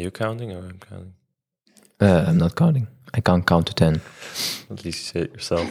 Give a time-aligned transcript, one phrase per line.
[0.00, 1.12] Are you counting or I'm counting?
[2.00, 2.88] Uh, I'm not counting.
[3.12, 4.00] I can't count to 10.
[4.70, 5.68] At least you say it yourself.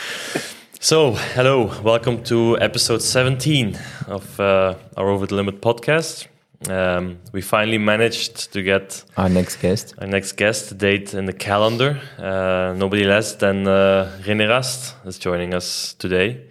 [0.80, 6.26] so, hello, welcome to episode 17 of uh, our Over the Limit podcast.
[6.68, 9.94] Um, we finally managed to get Our next guest.
[10.00, 12.00] our next guest date in the calendar.
[12.18, 16.48] Uh, nobody less than uh, René Rast is joining us today.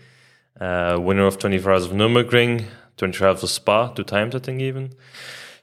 [0.61, 4.61] Uh, winner of 24 Hours of Nürburgring, 24 Hours of Spa, two times I think
[4.61, 4.93] even.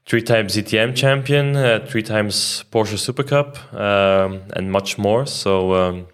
[0.06, 5.24] Three times DTM champion, uh, three times Porsche Super Cup, um, and much more.
[5.24, 6.06] So um,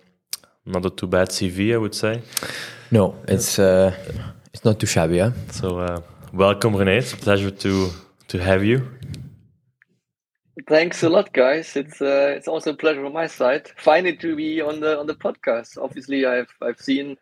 [0.64, 2.22] not a too bad CV, I would say.
[2.92, 3.92] No, it's uh,
[4.54, 5.32] it's not too shabby, huh?
[5.50, 6.00] So uh,
[6.32, 6.98] welcome, René.
[6.98, 7.90] It's a pleasure to
[8.28, 8.86] to have you.
[10.68, 11.74] Thanks a lot, guys.
[11.74, 13.72] It's uh, it's also a pleasure on my side.
[13.76, 15.78] Finally to be on the on the podcast.
[15.82, 17.16] Obviously, I've I've seen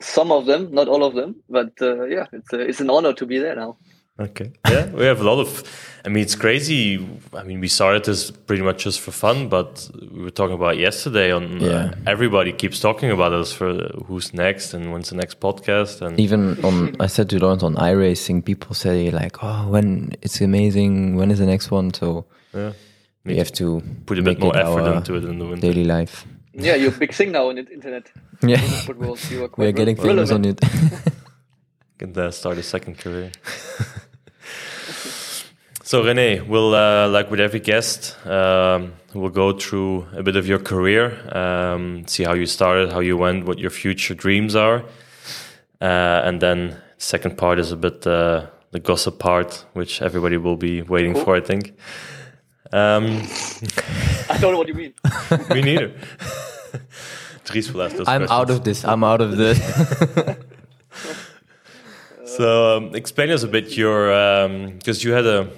[0.00, 3.12] some of them, not all of them, but uh, yeah, it's uh, it's an honor
[3.12, 3.76] to be there now.
[4.18, 4.52] Okay.
[4.70, 5.62] Yeah, we have a lot of.
[6.04, 7.06] I mean, it's crazy.
[7.34, 10.78] I mean, we started this pretty much just for fun, but we were talking about
[10.78, 11.32] yesterday.
[11.32, 11.68] On Yeah.
[11.68, 13.74] uh, everybody keeps talking about us for
[14.06, 16.00] who's next and when's the next podcast.
[16.00, 20.40] And Even on, I said to Laurens on iRacing, people say like, "Oh, when it's
[20.40, 21.16] amazing.
[21.16, 22.72] When is the next one?" So yeah,
[23.26, 25.66] we have to put a bit more effort into it in the winter.
[25.66, 26.24] daily life.
[26.54, 28.10] Yeah, you're a big thing now on the internet.
[28.42, 30.58] Yeah, But we'll, you are quite we are getting re- famous on it.
[31.98, 33.30] Can uh, start a second career.
[35.86, 40.44] so Rene, we'll uh, like with every guest, um, we'll go through a bit of
[40.44, 44.82] your career, um, see how you started, how you went, what your future dreams are,
[45.80, 50.56] uh, and then second part is a bit uh, the gossip part, which everybody will
[50.56, 51.24] be waiting Cool.
[51.24, 51.78] for, I think.
[52.72, 53.04] Um,
[54.28, 54.92] I don't know what you mean.
[55.50, 55.92] me neither.
[57.44, 58.84] Dries will ask those I'm out of this.
[58.84, 59.60] I'm out of this.
[62.24, 64.08] So um, explain us a bit your
[64.78, 65.48] because you had a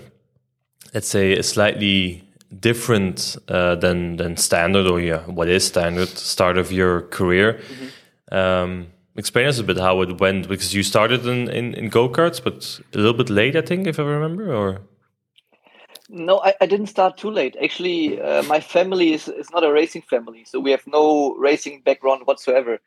[0.95, 2.25] let's say a slightly
[2.61, 7.61] different uh, than than standard or yeah what is standard start of your career.
[8.33, 12.09] Um, explain us a bit how it went because you started in in, in go
[12.09, 14.55] karts, but a little bit late, I think, if I remember.
[14.55, 14.81] Or
[16.09, 17.57] No, I, I didn't start too late.
[17.63, 21.83] Actually, uh, my family is, is not a racing family, so we have no racing
[21.85, 22.81] background whatsoever.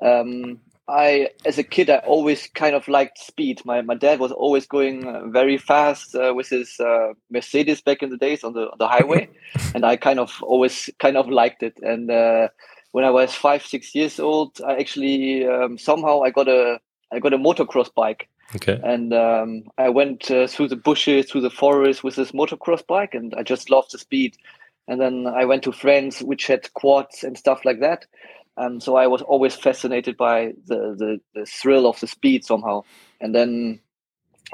[0.00, 3.60] Um, I, as a kid, I always kind of liked speed.
[3.64, 8.02] My my dad was always going uh, very fast uh, with his uh, Mercedes back
[8.02, 9.28] in the days on the on the highway,
[9.74, 11.78] and I kind of always kind of liked it.
[11.82, 12.48] And uh,
[12.92, 16.80] when I was five six years old, I actually um, somehow I got a
[17.12, 21.42] I got a motocross bike okay, and um, I went uh, through the bushes, through
[21.42, 24.36] the forest with this motocross bike, and I just loved the speed.
[24.90, 28.06] And then I went to friends which had quads and stuff like that.
[28.58, 32.82] Um, so I was always fascinated by the, the, the thrill of the speed somehow.
[33.20, 33.80] And then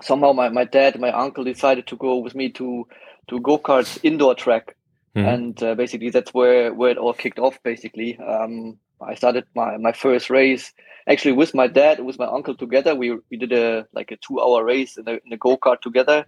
[0.03, 2.87] somehow my, my dad, my uncle decided to go with me to
[3.29, 4.77] to go karts indoor track,
[5.17, 5.35] Mhm.
[5.35, 7.59] and uh, basically that's where where it all kicked off.
[7.63, 10.73] Basically, um, I started my my first race
[11.07, 14.41] actually with my dad with my uncle together we we did a like a two
[14.41, 16.25] hour race in a, in a go-kart together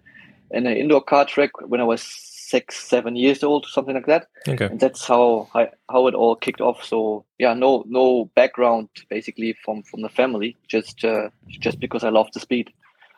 [0.50, 2.02] in an indoor car track when i was
[2.50, 4.26] six seven years old something like that.
[4.48, 6.84] Okay, and that's how I, how it all kicked off.
[6.84, 12.10] So yeah no no background basically from from the family just uh, just because i
[12.10, 12.70] love the speed.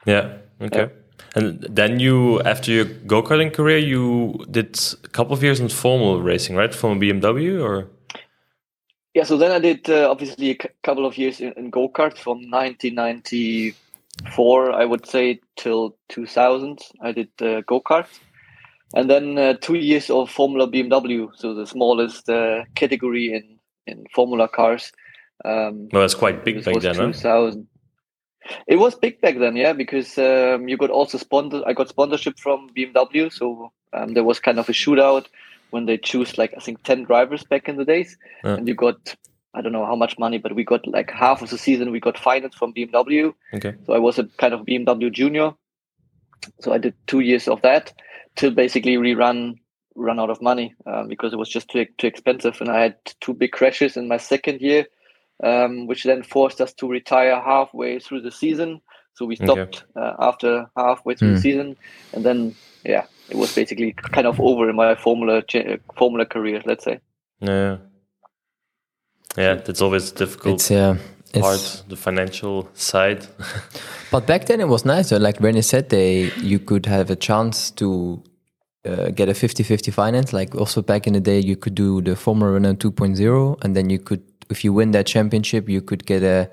[0.07, 0.91] Yeah, okay.
[1.35, 5.69] And then you, after your go karting career, you did a couple of years in
[5.69, 6.75] formal racing, right?
[6.75, 7.89] From a BMW or?
[9.15, 12.19] Yeah so then i did uh, obviously a c- couple of years in, in go-karts
[12.19, 18.21] from 1994 i would say till 2000 i did uh, go-karts
[18.95, 24.07] and then uh, two years of formula bmw so the smallest uh, category in in
[24.15, 24.93] formula cars
[25.45, 27.07] um, well, that's quite big back then, huh?
[27.07, 27.67] 2000
[28.67, 31.63] it was big back then yeah because um, you got also sponsor.
[31.67, 35.27] i got sponsorship from bmw so um, there was kind of a shootout
[35.71, 38.17] when they choose like i think 10 drivers back in the days
[38.57, 39.15] and you got
[39.55, 42.01] i don't know how much money but we got like half of the season we
[42.01, 43.75] got financed from bmw Okay.
[43.87, 45.53] so i was a kind of bmw junior
[46.61, 47.93] so i did two years of that
[48.39, 49.57] till basically we run
[49.97, 52.97] run out of money um, because it was just too, too expensive and i had
[53.21, 54.87] two big crashes in my second year
[55.45, 58.81] um, which then forced us to retire halfway through the season
[59.15, 59.47] so we Okay.
[59.47, 61.35] stopped uh, after halfway through Hmm.
[61.37, 61.77] the season
[62.15, 65.43] and then yeah it was basically kind of over in my formula
[65.99, 67.01] formula career let's say
[67.43, 67.79] Yeah.
[69.39, 70.97] Yeah, that's always difficult it's uh,
[71.35, 73.27] it's, part, the financial side.
[74.13, 75.11] But back then it was nice.
[75.11, 75.19] though.
[75.19, 78.23] Like René said, they you could have a chance to
[78.89, 80.33] uh, get a 50-50 finance.
[80.33, 83.91] Like also back in the day, you could do the Formula Renault 2.0, and then
[83.91, 86.51] you could, if you win that championship, you could get a,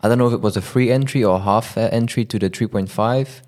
[0.00, 2.50] I don't know if it was a free entry or half uh, entry to the
[2.50, 3.42] 3.5.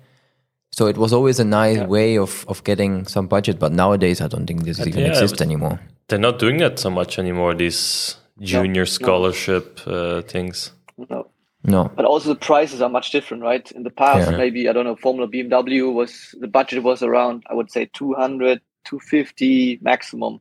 [0.71, 4.27] So it was always a nice way of, of getting some budget, but nowadays I
[4.27, 5.79] don't think this even yeah, exists anymore.
[6.07, 7.55] They're not doing that so much anymore.
[7.55, 10.71] These junior scholarship uh, things.
[11.09, 11.26] No.
[11.67, 11.91] No.
[11.95, 13.69] But also the prices are much different, right?
[13.73, 14.37] In the past, Yeah.
[14.37, 18.61] maybe I don't know, Formula BMW was the budget was around I would say 200,
[18.85, 20.39] 250 maximum.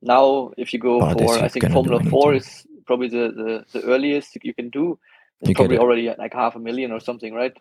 [0.00, 3.86] Now, if you go this for I think Formula Four is probably the, the, the
[3.86, 4.98] earliest you can do.
[5.40, 5.80] It's You get probably it.
[5.80, 7.52] already like half a million or something, right?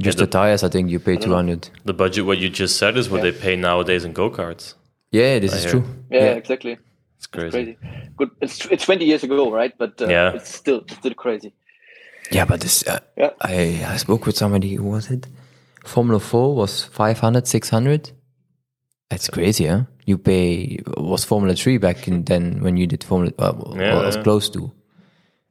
[0.00, 1.68] Just the- the tires, I think you pay 200.
[1.84, 3.30] The budget, what you just said, is what Yeah.
[3.30, 4.74] they pay nowadays in go karts.
[5.10, 5.72] Yeah, this is hear.
[5.72, 5.84] true.
[6.10, 6.78] Yeah, exactly.
[7.18, 7.50] It's crazy.
[7.50, 7.76] Crazy.
[8.16, 8.30] Good.
[8.40, 9.72] It's it's 20 years ago, right?
[9.76, 10.32] But uh, Yeah.
[10.36, 11.52] it's still it's still crazy.
[12.30, 13.30] Yeah, but this, uh, Yeah.
[13.40, 15.26] I, I spoke with somebody, who was it?
[15.84, 18.12] Formula 4 was 500, 600.
[19.10, 19.84] That's crazy, huh?
[20.06, 24.04] You pay, was Formula 3 back in then when you did Formula, uh, Yeah, well,
[24.04, 24.22] was yeah.
[24.22, 24.72] close to.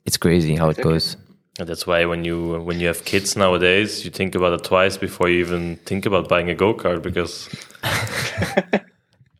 [0.05, 1.17] It's crazy how it goes.
[1.59, 4.95] And that's why when you when you have kids nowadays, you think about it twice
[4.97, 7.49] before you even think about buying a go kart because.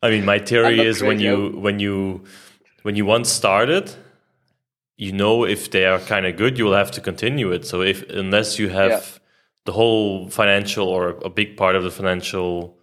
[0.03, 2.25] I mean, my theory not is when you when you
[2.83, 3.89] when you once started,
[5.05, 7.65] you know if they are kind of good, you will have to continue it.
[7.65, 9.01] So if unless you have Yeah.
[9.65, 12.75] the whole financial or a big part of the financial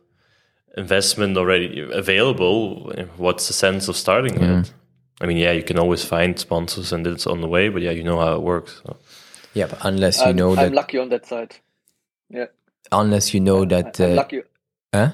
[0.77, 4.73] investment already available, what's the sense of starting it?
[5.21, 7.93] I mean, yeah, you can always find sponsors and it's on the way, but yeah,
[7.99, 8.81] you know how it works.
[8.87, 8.97] So.
[9.55, 11.53] Yeah, but unless you I'm, know that I'm lucky on that side.
[12.29, 12.47] Yeah.
[12.93, 14.43] unless you know that, I'm uh, lucky.
[14.95, 15.11] huh?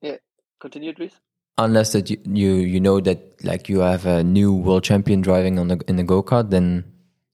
[0.00, 0.16] Yeah.
[0.60, 1.14] Continue, Dries.
[1.58, 5.58] Unless that you, you you know that like you have a new world champion driving
[5.58, 6.84] on the in a go kart, then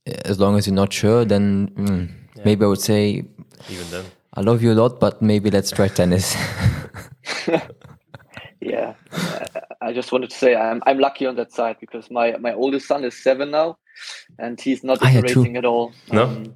[0.09, 2.09] uh, as long as you're not sure, then mm,
[2.45, 3.25] maybe I would say
[3.71, 4.05] Even then,
[4.35, 6.35] I love you a lot, but maybe let's try tennis.
[8.61, 9.47] Yeah, uh,
[9.81, 12.89] I just wanted to say I'm I'm lucky on that side because my my oldest
[12.89, 13.79] son is seven now,
[14.39, 15.43] and he's not Ah, into yeah, true.
[15.43, 15.93] racing at all.
[16.11, 16.25] No?
[16.25, 16.55] Um,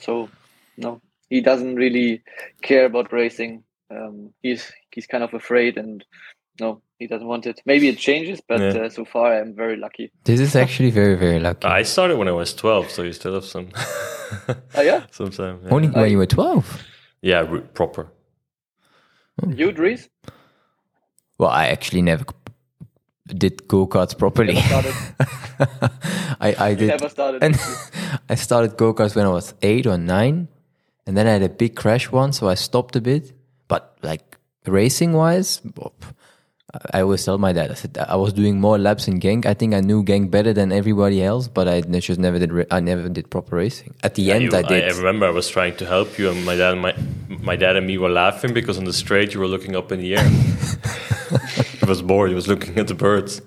[0.00, 0.30] so
[0.78, 2.22] no, he doesn't really
[2.62, 3.64] care about racing.
[3.90, 6.02] Um, he's he's kind of afraid, and
[6.58, 7.56] no, he doesn't want it.
[7.72, 8.84] Maybe it changes, but Yeah.
[8.84, 10.06] uh, so far I'm very lucky.
[10.24, 11.66] this is actually very very lucky.
[11.80, 13.66] I started when I was twelve, so you still have some
[14.78, 15.56] Oh yeah, some time.
[15.64, 16.64] Yeah, Only when you were twelve.
[17.30, 18.04] yeah re- proper.
[19.62, 20.02] you Dries
[21.38, 22.24] Well, I actually never
[23.42, 24.56] did go karts properly.
[26.46, 26.88] I I did.
[26.88, 27.42] never started.
[27.44, 27.54] And
[28.32, 30.48] I started go karts when I was eight or nine,
[31.06, 33.32] and then I had a big crash once, so I stopped a bit.
[33.68, 34.24] But like
[34.66, 35.60] racing wise,
[36.94, 39.44] I always tell my dad, I said I was doing more laps in Genk.
[39.44, 42.50] I think I knew Genk better than everybody else, but I just never did.
[42.50, 43.94] ra- I never did proper racing.
[44.02, 44.84] At the end, You- I did.
[44.84, 46.94] I remember I was trying to help you, and my dad, and my
[47.42, 50.00] my dad and me were laughing because on the straight you were looking up in
[50.00, 50.28] the air.
[51.78, 52.30] he was bored.
[52.30, 53.42] He was looking at the birds.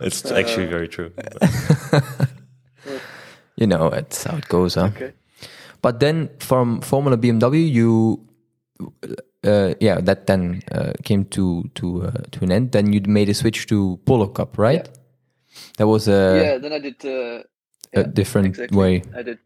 [0.00, 1.12] it's actually very true.
[3.56, 4.90] you know, it's how it goes, huh?
[4.96, 5.12] Okay.
[5.82, 8.20] But then from Formula BMW, you,
[9.46, 12.72] uh, yeah, that then uh, came to to uh, to an end.
[12.72, 14.88] Then you made a switch to Polo Cup, right?
[15.78, 17.42] That was a, yeah, then I did uh,
[17.94, 18.76] a different exactly.
[18.76, 19.02] way.
[19.16, 19.38] I did.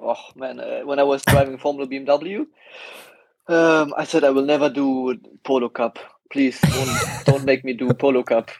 [0.00, 2.46] Oh man, uh, when I was driving Formula BMW,
[3.48, 5.98] um, I said I will never do Polo Cup.
[6.30, 8.50] Please don't don't make me do Polo Cup.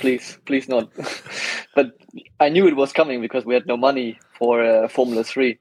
[0.00, 0.90] Please, please not.
[1.74, 1.92] but
[2.40, 5.58] I knew it was coming because we had no money for uh, Formula Three.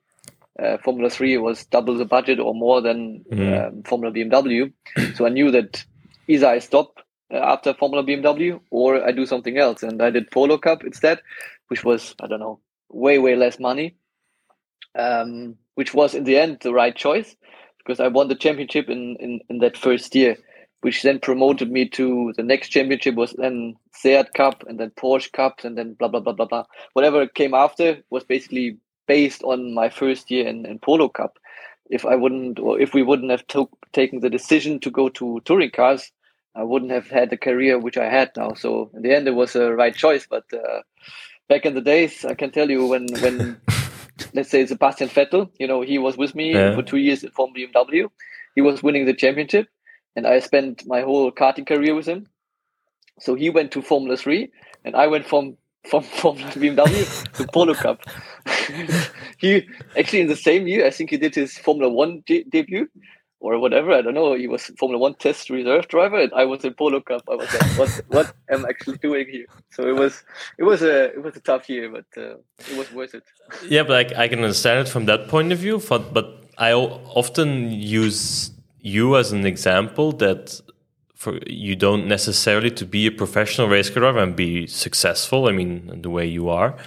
[0.62, 3.68] Uh, Formula Three was double the budget or more than Mhm.
[3.68, 4.72] um, Formula BMW.
[5.16, 5.84] so I knew that
[6.28, 7.00] either I stop
[7.34, 9.84] uh, after Formula BMW or I do something else.
[9.84, 11.20] And I did Polo Cup instead,
[11.68, 12.60] which was I don't know
[12.90, 13.96] way way less money
[14.96, 17.36] um, which was in the end the right choice
[17.80, 20.38] because I won the championship in, in, in that first year,
[20.82, 25.32] which then promoted me to the next championship was then Seat Cup and then Porsche
[25.32, 26.66] Cup and then blah blah blah blah blah.
[26.94, 31.38] Whatever came after was basically based on my first year in, in Polo Cup.
[31.90, 35.42] If I wouldn't or if we wouldn't have took taken the decision to go to
[35.46, 36.12] touring cars,
[36.56, 38.54] I wouldn't have had the career which I had now.
[38.56, 40.28] So in the end, it was a right choice.
[40.30, 40.82] But uh,
[41.48, 43.62] back in the days, I can tell you when when
[44.34, 46.76] let's say Sebastian Vettel, you know, he was with me Yeah.
[46.76, 48.10] for two years at Formula BMW.
[48.56, 49.68] He was winning the championship,
[50.16, 52.28] and I spent my whole karting career with him.
[53.20, 54.52] So he went to Formula Three,
[54.84, 55.58] and I went from
[55.90, 58.02] from Formula BMW to Polo Cup.
[59.38, 59.68] he
[59.98, 62.90] actually in the same year, I think he did his Formula One de- debut.
[63.40, 64.34] Or whatever, I don't know.
[64.34, 67.22] He was Formula One test reserve driver, and I was in Polo Cup.
[67.30, 68.02] I was like, "What?
[68.08, 70.24] what am I actually doing here?" So it was,
[70.58, 73.22] it was a, it was a tough year, but uh, it was worth it.
[73.70, 75.80] Yeah, but like, I can understand it from that point of view.
[75.88, 80.60] But, but I often use you as an example that
[81.18, 85.48] for you don't necessarily to be a professional race car driver and be successful.
[85.48, 86.78] I mean, the way you are,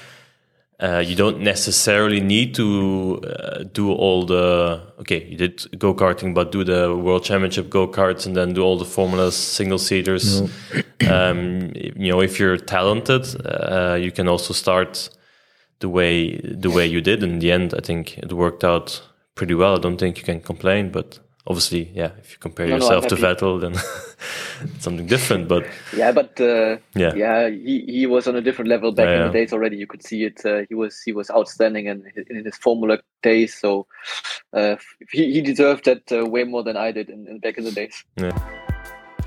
[0.81, 6.51] uh, you don't necessarily need to uh, do all the okay you did go-karting but
[6.53, 10.43] do the world championship go-karts and then do all the formulas single seaters.
[11.09, 15.09] Um, you know if you're talented uh, you can also start
[15.81, 17.23] the way the way you did.
[17.23, 19.03] In the end i think it worked out
[19.35, 19.77] pretty well.
[19.77, 23.09] I don't think you can complain but obviously, yeah, if you compare no, yourself no,
[23.11, 23.75] to Vettel, then
[24.81, 25.49] something different.
[25.49, 25.67] But
[25.97, 29.27] yeah, but uh, yeah, yeah, he, he was on a different level back yeah, in
[29.27, 29.77] the days already.
[29.77, 30.45] You could see it.
[30.45, 33.55] Uh, he was he was outstanding in, in his Formula days.
[33.55, 33.87] So
[34.53, 34.77] uh,
[35.11, 37.73] he, he deserved that uh, way more than I did in, in back in the
[37.73, 38.05] days.
[38.17, 38.39] Yeah.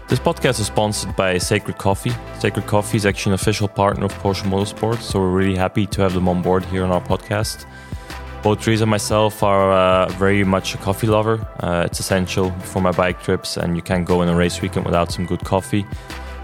[0.09, 2.11] This podcast is sponsored by Sacred Coffee.
[2.37, 6.01] Sacred Coffee is actually an official partner of Porsche Motorsport, so we're really happy to
[6.01, 7.65] have them on board here on our podcast.
[8.43, 11.47] Both Dries and myself are uh, very much a coffee lover.
[11.61, 14.85] Uh, it's essential for my bike trips, and you can't go in a race weekend
[14.85, 15.85] without some good coffee.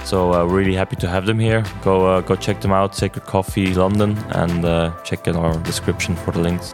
[0.06, 1.62] So uh, really happy to have them here.
[1.82, 6.16] Go uh, go check them out, Sacred Coffee London, and uh, check in our description
[6.16, 6.74] for the links.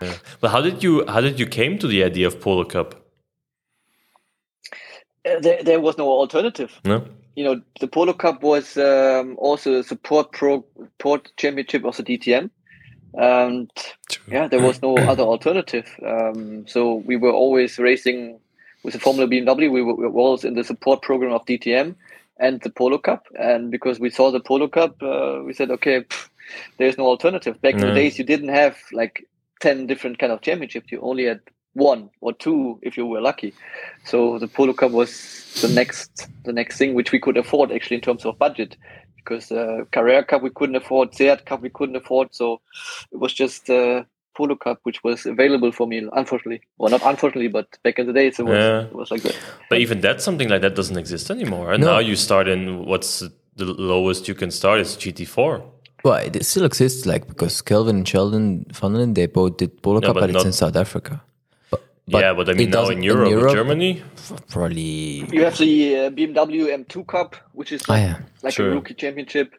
[0.00, 0.14] Yeah.
[0.40, 2.94] But how did you how did you came to the idea of Polo Cup?
[5.26, 6.80] Uh, there, there was no alternative.
[6.86, 7.04] No
[7.40, 12.02] you know, the Polo Cup was um, also a support pro support championship of the
[12.02, 12.50] DTM,
[13.14, 13.70] and
[14.28, 15.88] yeah, there was no other alternative.
[16.06, 18.38] Um, so we were always racing
[18.82, 19.72] with the Formula BMW.
[19.72, 21.94] We were, we were always in the support program of DTM
[22.36, 26.02] and the Polo Cup, and because we saw the Polo Cup, uh, we said, okay,
[26.02, 26.28] pff,
[26.76, 27.58] there's no alternative.
[27.62, 27.88] Back no.
[27.88, 29.26] in the days, you didn't have like
[29.60, 30.92] ten different kind of championships.
[30.92, 31.40] You only had
[31.74, 33.54] one or two if you were lucky.
[34.04, 37.96] So the Polo Cup was the next the next thing which we could afford actually
[37.96, 38.76] in terms of budget
[39.16, 42.60] because uh, Carrera Cup we couldn't afford, Seat Cup we couldn't afford, so
[43.12, 44.02] it was just uh,
[44.34, 46.08] Polo Cup which was available for me.
[46.12, 48.82] Unfortunately, well not unfortunately, but back in the days it was yeah.
[48.82, 49.36] it was like that.
[49.68, 51.72] But even that something like that doesn't exist anymore.
[51.72, 51.94] And no.
[51.94, 53.22] now you start in what's
[53.56, 55.62] the lowest you can start is GT4.
[56.02, 60.14] Well, it still exists, like because Kelvin and Sheldon Van they both did Polo Cup,
[60.14, 61.22] but, but it's in South Africa.
[62.10, 64.02] But yeah, but I mean now in Europe, in Europe, Germany,
[64.48, 68.18] probably you have the uh, BMW M2 Cup, which is like, oh, yeah.
[68.42, 69.54] like a rookie championship.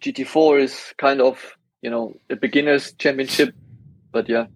[0.00, 3.54] GT4 is kind of you know a beginners championship,
[4.12, 4.46] but yeah,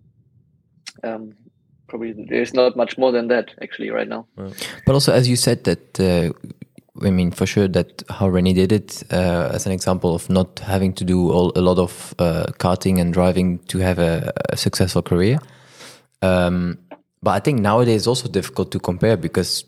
[1.02, 1.34] um,
[1.88, 4.26] probably there's not much more than that actually right now.
[4.86, 6.32] But also, as you said, that uh,
[7.02, 10.60] I mean, for sure that how René did it uh, as an example of not
[10.60, 14.56] having to do all, a lot of uh, karting and driving to have a, a
[14.56, 15.38] successful career.
[16.22, 16.78] Um,
[17.24, 19.64] but I think nowadays it's also difficult to compare because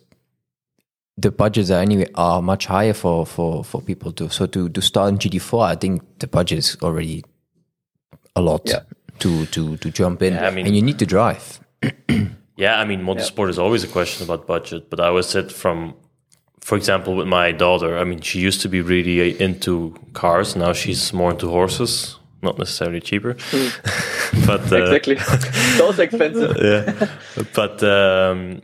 [1.17, 4.83] the budgets are anyway are much higher for for for people to so to to
[4.83, 7.25] start in GT4 I think the budget is already
[8.37, 8.81] a lot yeah.
[9.21, 11.61] to to to jump in yeah, I mean, and you need to drive
[12.57, 13.57] yeah I mean motorsport yeah.
[13.57, 15.95] is always a question about budget but I always said from
[16.61, 20.75] for example with my daughter I mean she used to be really into cars now
[20.75, 24.47] she's more into horses not necessarily cheaper, mm.
[24.47, 25.15] but uh, exactly,
[25.79, 26.57] those expensive.
[26.61, 28.63] yeah, but um,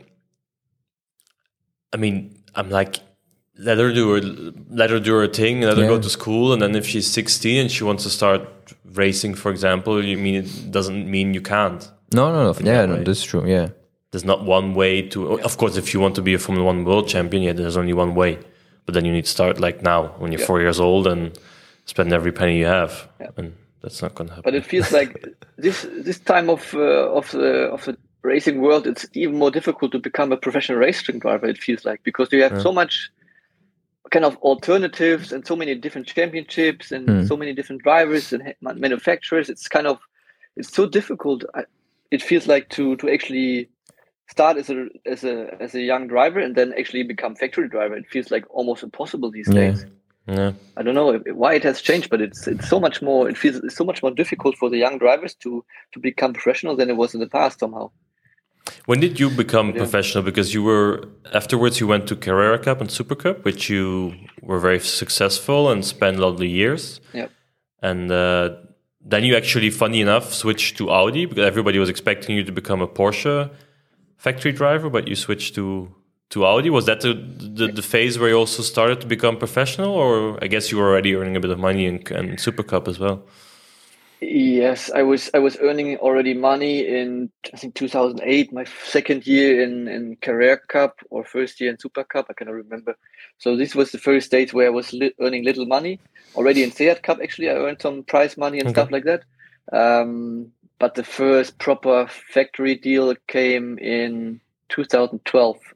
[1.93, 2.99] I mean, I'm like,
[3.57, 5.83] let her do her, let her do her thing, let yeah.
[5.83, 8.41] her go to school, and then if she's 16 and she wants to start
[8.85, 11.89] racing, for example, you mean it doesn't mean you can't.
[12.13, 12.59] No, no, no.
[12.59, 13.47] Yeah, no, that's true.
[13.47, 13.69] Yeah,
[14.11, 15.39] there's not one way to.
[15.41, 17.93] Of course, if you want to be a Formula One world champion, yeah, there's only
[17.93, 18.39] one way.
[18.85, 20.47] But then you need to start like now when you're yeah.
[20.47, 21.37] four years old and
[21.85, 23.09] spend every penny you have.
[23.19, 23.29] Yeah.
[23.37, 24.49] And that's not going to happen.
[24.49, 25.23] But it feels like
[25.57, 29.91] this this time of uh, of the of the racing world, it's even more difficult
[29.91, 31.45] to become a professional racing driver.
[31.45, 32.61] It feels like because you have yeah.
[32.61, 33.11] so much
[34.09, 37.27] kind of alternatives and so many different championships and mm.
[37.27, 39.49] so many different drivers and manufacturers.
[39.49, 39.99] It's kind of
[40.55, 41.43] it's so difficult.
[42.09, 43.69] It feels like to to actually
[44.29, 47.97] start as a as a as a young driver and then actually become factory driver.
[47.97, 49.55] It feels like almost impossible these yeah.
[49.55, 49.85] days.
[50.27, 50.53] Yeah.
[50.77, 53.29] I don't know why it has changed, but it's it's so much more.
[53.29, 56.75] It feels it's so much more difficult for the young drivers to to become professional
[56.75, 57.91] than it was in the past somehow.
[58.85, 59.77] When did you become yeah.
[59.77, 60.23] professional?
[60.23, 64.59] Because you were afterwards you went to Carrera Cup and Super Cup, which you were
[64.59, 67.01] very successful and spent a lot of years.
[67.13, 67.27] Yeah.
[67.81, 68.55] And uh,
[69.01, 72.81] then you actually, funny enough, switched to Audi because everybody was expecting you to become
[72.81, 73.51] a Porsche
[74.17, 75.93] factory driver, but you switched to
[76.33, 76.69] to Audi?
[76.69, 80.47] Was that the, the, the phase where you also started to become professional, or I
[80.47, 83.23] guess you were already earning a bit of money in, in Super Cup as well?
[84.19, 89.61] Yes, I was I was earning already money in I think 2008, my second year
[89.61, 92.95] in in Carrera Cup or first year in Super Cup, I cannot remember.
[93.37, 95.99] So this was the first stage where I was li- earning little money.
[96.35, 98.75] Already in Seat Cup, actually, I earned some prize money and okay.
[98.75, 99.23] stuff like that.
[99.71, 105.72] Um, but the first proper factory deal came in 2012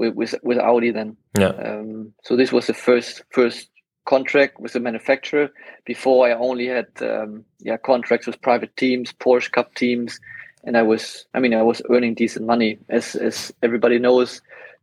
[0.00, 1.16] with with, with Audi then.
[1.38, 1.48] Yeah.
[1.68, 3.68] Um, so this was the first first
[4.06, 5.50] contract with the manufacturer.
[5.84, 10.18] Before I only had um, yeah contracts with private teams, Porsche Cup teams,
[10.64, 14.40] and I was I mean I was earning decent money as as everybody knows.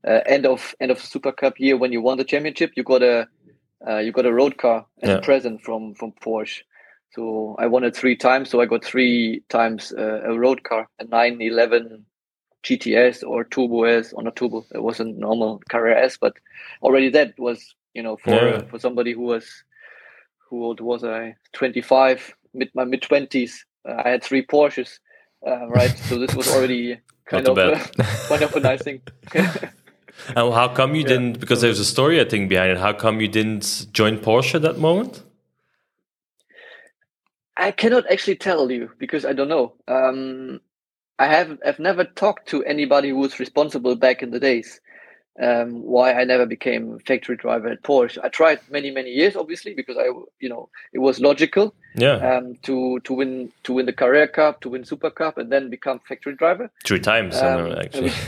[0.07, 3.01] Uh, end of end of Super Cup year when you won the championship, you got
[3.03, 3.27] a
[3.87, 5.17] uh, you got a road car as Yeah.
[5.17, 6.61] a present from from Porsche.
[7.15, 8.49] So I won it three times.
[8.49, 12.05] So I got three times uh, a road car, a 911
[12.63, 14.65] GTS or Turbo S, or not Turbo.
[14.73, 16.33] It wasn't normal Carrera S, but
[16.81, 18.61] already that was you know for Yeah.
[18.69, 19.45] for somebody who was
[20.49, 21.35] who old was I?
[21.53, 23.51] 25, mid my mid 20s.
[23.87, 24.99] Uh, I had three Porsches,
[25.45, 25.91] uh, right?
[25.97, 27.89] so this was already kind of a,
[28.29, 29.01] kind of a nice thing.
[30.35, 31.09] And how come you Yeah.
[31.09, 31.39] didn't?
[31.39, 32.77] Because there's a story I think behind it.
[32.77, 35.23] How come you didn't join Porsche at that moment?
[37.55, 39.73] I cannot actually tell you because I don't know.
[39.87, 40.59] Um,
[41.19, 44.79] I have I've never talked to anybody who was responsible back in the days.
[45.39, 48.17] Um, why I never became factory driver at Porsche.
[48.23, 50.05] I tried many many years, obviously, because I
[50.39, 54.61] you know it was logical Yeah, um, to to win to win the Carrera Cup,
[54.61, 56.71] to win Super Cup, and then become factory driver.
[56.85, 58.11] three times um, actually.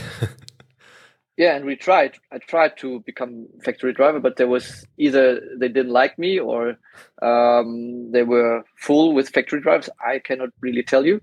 [1.36, 2.18] Yeah, and we tried.
[2.30, 6.76] I tried to become factory driver, but there was either they didn't like me or
[7.22, 9.88] um, they were full with factory drivers.
[10.06, 11.22] I cannot really tell you.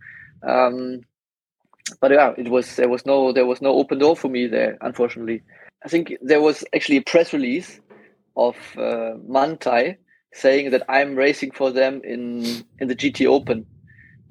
[2.02, 4.78] But yeah, it was there was no there was no open door for me there.
[4.82, 5.42] Unfortunately,
[5.86, 7.80] I think there was actually a press release
[8.36, 9.98] of uh, Manthey
[10.34, 12.46] saying that I'm racing for them in
[12.80, 13.66] in the GT Open.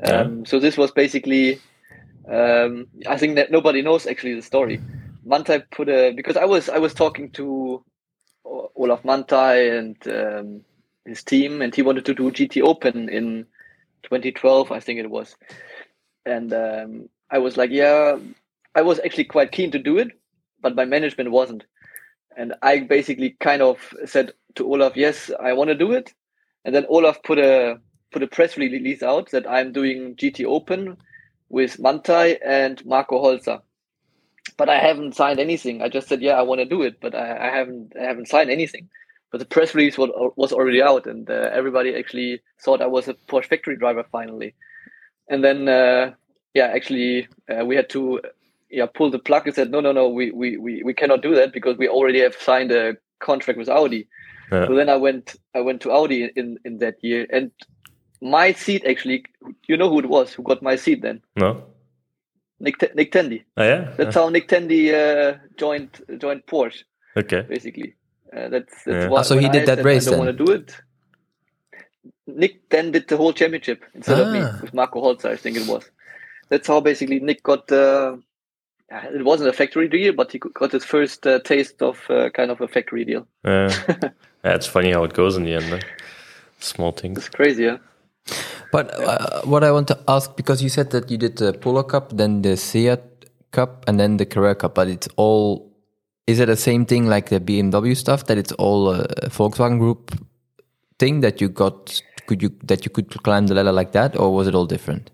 [0.05, 1.59] Um, So this was basically,
[2.31, 4.81] um, I think that nobody knows actually the story.
[5.27, 7.83] Manthey put a because I was I was talking to
[8.77, 10.61] Olaf Manthey and um,
[11.07, 13.47] his team, and he wanted to do GT Open in
[14.03, 15.37] 2012, I think it was,
[16.25, 18.17] and um, I was like, yeah,
[18.75, 20.09] I was actually quite keen to do it,
[20.61, 21.65] but my management wasn't,
[22.37, 26.13] and I basically kind of said to Olaf, yes, I want to do it,
[26.65, 27.79] and then Olaf put a
[28.13, 30.97] put a press release out that I'm doing GT Open
[31.49, 33.61] with Manthey and Marco Holzer
[34.57, 35.83] but I haven't signed anything.
[35.83, 38.29] I just said, yeah, I want to do it, but I, I haven't I haven't
[38.29, 38.89] signed anything.
[39.31, 43.09] But the press release was, was already out, and uh, everybody actually thought I was
[43.09, 44.55] a Porsche factory driver finally.
[45.29, 46.13] And then, uh,
[46.57, 48.21] yeah, actually, uh, we had to
[48.79, 51.33] yeah pull the plug and said, no, no, no, we, we, we, we cannot do
[51.39, 52.97] that because we already have signed a
[53.29, 54.03] contract with Audi.
[54.53, 54.67] Yeah.
[54.67, 55.27] So then I went
[55.59, 57.51] I went to Audi in in that year, and
[58.37, 59.19] my seat actually,
[59.69, 61.21] you know who it was who got my seat then?
[61.37, 61.51] no.
[62.59, 63.45] Nick T- Nick Tandy.
[63.59, 63.83] Oh yeah.
[63.99, 65.91] That's how Nick Tandy uh, joined
[66.23, 66.85] joined Porsche,
[67.23, 67.43] okay.
[67.55, 67.91] basically.
[68.37, 69.09] Uh, that's that's Yeah.
[69.11, 70.27] what, Ah, so when he I did that said race I don't then?
[70.27, 70.69] want to do it.
[72.27, 74.59] Nick then did the whole championship instead of me Ah.
[74.63, 75.85] with Marco Holzer, I think it was.
[76.49, 77.71] That's how basically Nick got.
[77.71, 78.17] Uh,
[78.89, 82.51] it wasn't a factory deal, but he got his first uh, taste of uh, kind
[82.51, 83.27] of a factory deal.
[84.47, 85.65] Yeah, it's funny how it goes in the end.
[85.65, 85.81] Huh?
[86.61, 87.19] Small things.
[87.19, 87.79] It's crazy, yeah.
[88.71, 91.83] But uh, what I want to ask, because you said that you did the Polo
[91.83, 93.01] Cup, then the Seat
[93.51, 95.73] Cup, and then the Carrera Cup, but it's all.
[96.29, 98.27] Is it the same thing like the BMW stuff?
[98.27, 100.13] That it's all a Volkswagen Group
[101.01, 102.01] thing that you got?
[102.29, 105.11] Could you that you could climb the ladder like that, or was it all different?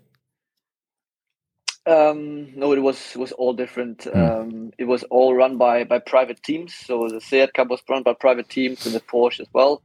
[1.85, 4.07] Um, no, it was was all different.
[4.07, 6.73] Um, it was all run by by private teams.
[6.73, 9.83] So the Seat Cup was run by private teams and the Porsche as well.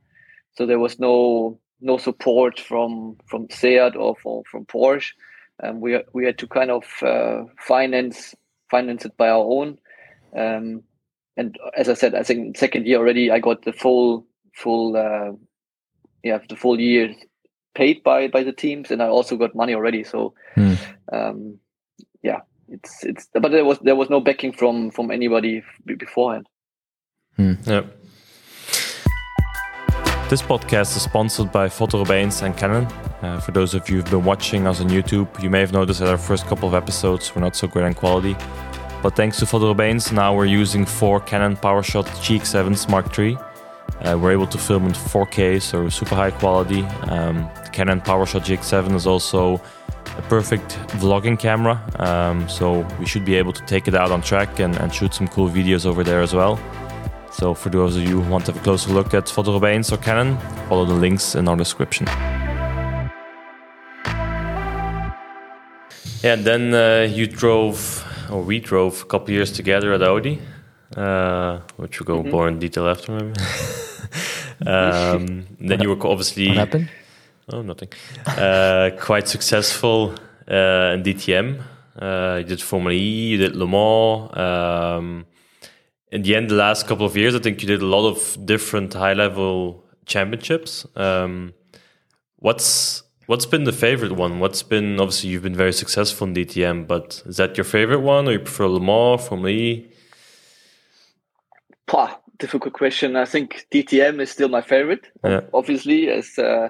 [0.54, 5.12] So there was no no support from from Seat or from from Porsche.
[5.60, 8.34] Um, we we had to kind of uh, finance
[8.70, 9.78] finance it by our own.
[10.36, 10.84] Um,
[11.36, 15.32] and as I said, I think second year already, I got the full full uh,
[16.22, 17.12] yeah the full year
[17.74, 20.04] paid by by the teams, and I also got money already.
[20.04, 20.34] So.
[20.54, 20.74] Hmm.
[21.12, 21.58] Um,
[22.22, 26.46] yeah, it's it's but there was there was no backing from from anybody b- beforehand.
[27.36, 27.82] Yeah.
[30.28, 32.86] This podcast is sponsored by Photo and Canon.
[33.22, 36.00] Uh, for those of you who've been watching us on YouTube, you may have noticed
[36.00, 38.36] that our first couple of episodes were not so great in quality.
[39.02, 39.72] But thanks to Photo
[40.12, 43.38] now we're using four Canon PowerShot GX7s Mark III.
[44.02, 46.82] Uh, we're able to film in 4K, so super high quality.
[47.10, 49.62] Um, the Canon PowerShot GX7 is also
[50.18, 54.20] a perfect vlogging camera, um, so we should be able to take it out on
[54.20, 56.58] track and, and shoot some cool videos over there as well.
[57.32, 59.92] So for those of you who want to have a closer look at Photo Robyns
[59.92, 60.36] or Canon,
[60.68, 62.06] follow the links in our description.
[66.22, 70.40] Yeah, and then uh, you drove, or we drove a couple years together at Audi,
[70.96, 73.34] uh, which we'll go more in detail after maybe.
[74.66, 76.90] um, then you were obviously What happened?
[77.50, 77.88] Oh, nothing.
[78.26, 80.14] Uh, quite successful
[80.50, 81.62] uh, in DTM.
[82.00, 84.36] Uh, you did Formula E, you did Le Mans.
[84.36, 85.26] Um,
[86.12, 88.46] in the end, the last couple of years, I think you did a lot of
[88.46, 90.86] different high level championships.
[90.96, 91.54] Um,
[92.36, 94.38] what's what's been the favorite one?
[94.40, 98.28] What's been obviously you've been very successful in DTM, but is that your favorite one,
[98.28, 99.90] or you prefer Le Mans, Formula E?
[101.86, 103.16] Pah, difficult question.
[103.16, 105.40] I think DTM is still my favorite, Yeah.
[105.52, 106.68] obviously, as uh,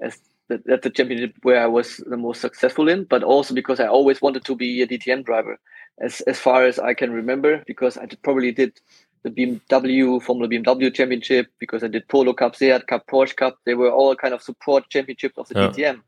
[0.00, 3.80] as the, that's the championship where I was the most successful in, but also because
[3.80, 5.58] I always wanted to be a DTM driver,
[6.00, 8.80] as as far as I can remember, because I did- probably did
[9.22, 13.58] the BMW Formula BMW Championship, because I did Polo Cup, Seat Cup, Porsche Cup.
[13.64, 15.68] They were all kind of support championships of the Yeah.
[15.68, 16.02] DTM.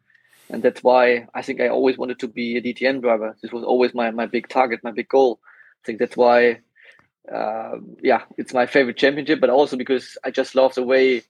[0.51, 3.37] And that's why I think I always wanted to be a DTM driver.
[3.43, 5.41] This was always my, my big target, my big goal.
[5.43, 6.61] I think that's why
[7.33, 11.23] um, yeah, it's my favorite championship, but also because I just love the way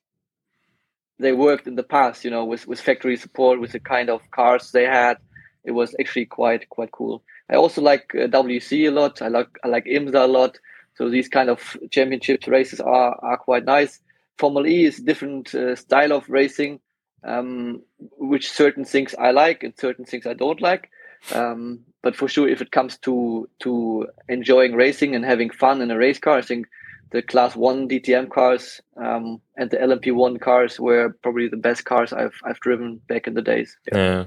[1.19, 4.31] they worked in the past, you know, with, with factory support, with the kind of
[4.31, 5.19] cars they had.
[5.65, 7.23] It was actually quite quite cool.
[7.51, 9.21] I also like uh, WEC a lot.
[9.21, 10.59] I like I like IMSA a lot.
[10.95, 14.01] So these kind of championship races are are quite nice.
[14.39, 16.81] Formula E is different uh, style of racing,
[17.25, 17.83] um,
[18.19, 20.91] which certain things I like and certain things I don't like.
[21.35, 25.91] Um, but for sure, if it comes to to enjoying racing and having fun in
[25.91, 26.69] a race car, I think
[27.11, 31.85] the Class One DTM cars um, and the LMP One cars were probably the best
[31.85, 33.77] cars I've I've driven back in the days.
[33.93, 34.25] Yeah.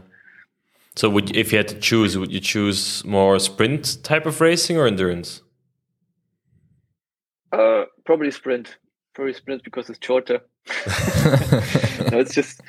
[0.96, 4.41] So, would you, if you had to choose, would you choose more sprint type of
[4.41, 5.41] racing or endurance?
[7.52, 8.78] Uh, probably sprint.
[9.13, 10.41] Probably sprint because it's shorter.
[12.12, 12.62] no, it's just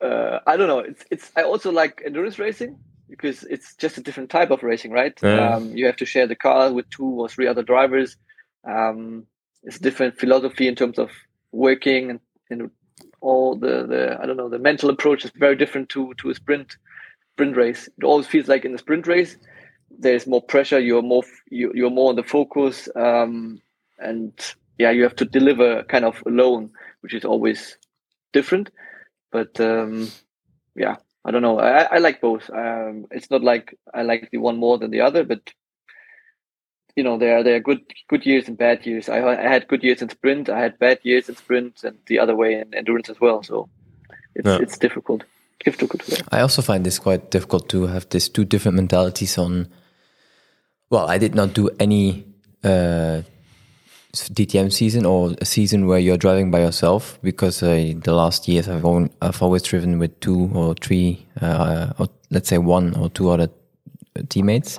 [0.00, 0.80] uh, I don't know.
[0.80, 4.90] It's it's I also like endurance racing because it's just a different type of racing,
[4.90, 5.18] right?
[5.22, 5.54] Yeah.
[5.54, 8.16] Um, you have to share the car with two or three other drivers.
[8.66, 9.26] Um,
[9.62, 11.10] it's different philosophy in terms of
[11.52, 12.70] working and, and
[13.20, 16.34] all the, the I don't know the mental approach is very different to to a
[16.34, 16.76] sprint
[17.32, 17.88] sprint race.
[17.98, 19.36] It always feels like in the sprint race
[19.98, 20.78] there's more pressure.
[20.78, 23.60] You're more you, you're more on the focus, um,
[23.98, 24.32] and
[24.78, 27.78] yeah, you have to deliver kind of alone, which is always
[28.32, 28.70] different.
[29.30, 30.10] But um,
[30.74, 31.58] yeah, I don't know.
[31.58, 32.48] I, I like both.
[32.50, 35.50] Um, it's not like I like the one more than the other, but
[36.96, 39.08] you know, there are there are good good years and bad years.
[39.08, 40.48] I, I had good years in sprint.
[40.48, 43.42] I had bad years in sprint, and the other way in endurance as well.
[43.42, 43.68] So
[44.34, 44.58] it's Yeah.
[44.60, 45.24] it's difficult.
[45.64, 46.02] Difficult.
[46.08, 46.18] Yeah.
[46.30, 49.68] I also find this quite difficult to have these two different mentalities on.
[50.90, 52.24] Well, I did not do any
[52.62, 53.22] uh,
[54.12, 58.68] DTM season or a season where you're driving by yourself because uh, the last years
[58.68, 63.08] I've, own, I've always driven with two or three, uh, or let's say one or
[63.08, 63.48] two other
[64.28, 64.78] teammates.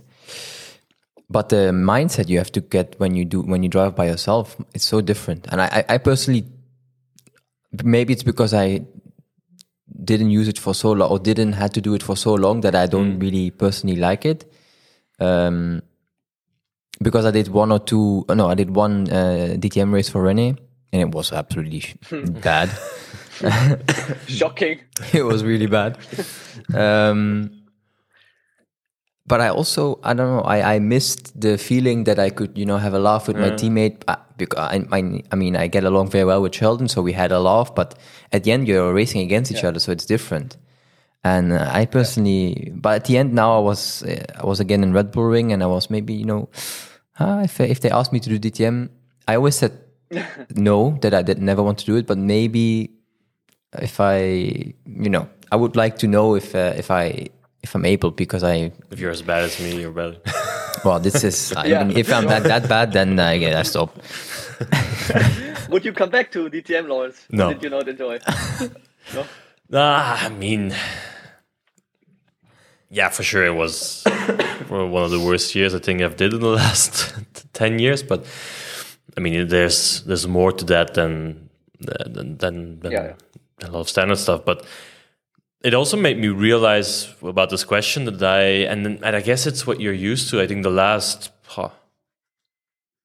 [1.30, 4.56] But the mindset you have to get when you do when you drive by yourself,
[4.74, 5.48] it's so different.
[5.52, 6.46] And I, I, personally,
[7.84, 8.86] maybe it's because I
[10.04, 12.62] didn't use it for so long or didn't had to do it for so long
[12.62, 14.52] that I don't really personally like it.
[15.20, 15.82] Um,
[17.02, 20.22] because I did one or two, uh, no, I did one uh, DTM race for
[20.22, 20.56] Rene,
[20.94, 21.84] and it was absolutely
[22.42, 22.70] bad.
[24.28, 24.80] Shocking.
[25.14, 25.98] it was really bad.
[26.74, 27.64] Um,
[29.28, 32.66] but I also, I don't know, I, I missed the feeling that I could, you
[32.66, 34.04] know, have a laugh with my teammate.
[34.08, 37.14] Uh, because I, I, I mean, I get along very well with Sheldon, so we
[37.14, 37.74] had a laugh.
[37.74, 37.98] But
[38.32, 40.58] at the end, you're racing against each other, so it's different.
[41.24, 44.84] And uh, I personally, but at the end now, I was uh, I was again
[44.84, 46.50] in Red Bull Ring, and I was maybe you know,
[47.20, 48.90] uh, if if they asked me to do DTM,
[49.28, 49.72] I always said
[50.56, 52.06] no, that I did never want to do it.
[52.06, 52.92] But maybe
[53.74, 54.20] if I,
[54.86, 57.30] you know, I would like to know if uh, if I
[57.65, 60.17] if I'm able because I If you're as bad as me, you're better.
[60.86, 63.89] well this is I Yeah, mean if I'm that that bad then I I stop.
[65.71, 67.17] Would you come back to DTM, Laurens?
[67.30, 67.49] No.
[67.54, 68.19] Did you not enjoy?
[69.15, 69.23] no.
[69.73, 70.73] Ah, I mean,
[72.89, 74.04] yeah, for sure, it was
[74.69, 77.13] one of the worst years I think I've did in the last
[77.54, 78.04] ten years.
[78.04, 78.25] But
[79.17, 81.49] I mean, there's there's more to that than
[81.80, 83.13] than than, than Yeah,
[83.62, 83.67] yeah.
[83.67, 84.45] a lot of standard stuff.
[84.45, 84.65] But
[85.63, 88.41] it also made me realize about this question that I
[88.72, 90.41] and and I guess it's what you're used to.
[90.41, 91.70] I think the last huh,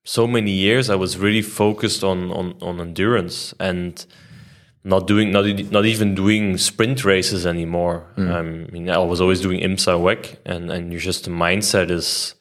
[0.05, 4.05] so many years I was really focused on on on endurance and
[4.85, 8.07] not doing not not even doing sprint races anymore.
[8.17, 11.91] Um, I mean, I was always doing IMSA WEC, and and you just the mindset
[11.91, 12.35] is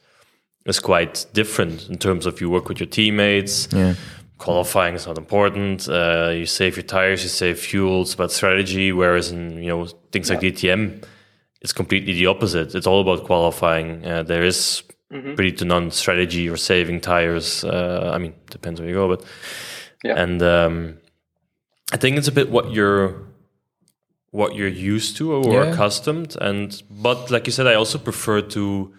[0.66, 3.68] is quite different in terms of you work with your teammates.
[3.72, 3.96] Yeah.
[4.40, 5.88] Qualifying is not important.
[5.88, 8.02] Uh, you save your tires, you save fuel.
[8.02, 8.92] It's about strategy.
[8.92, 11.04] Whereas in you know things like DTM,
[11.62, 12.74] it's completely the opposite.
[12.74, 14.06] It's all about qualifying.
[14.06, 14.84] Uh, there is
[15.36, 17.64] pretty to none strategy or saving tires.
[17.64, 19.24] Uh, I mean, depends where you go, but
[20.04, 20.22] Yeah.
[20.24, 20.98] and um,
[21.92, 23.28] I think it's a bit what you're
[24.32, 25.72] what you're used to or Yeah.
[25.74, 26.38] accustomed.
[26.40, 28.94] And but like you said, I also prefer to,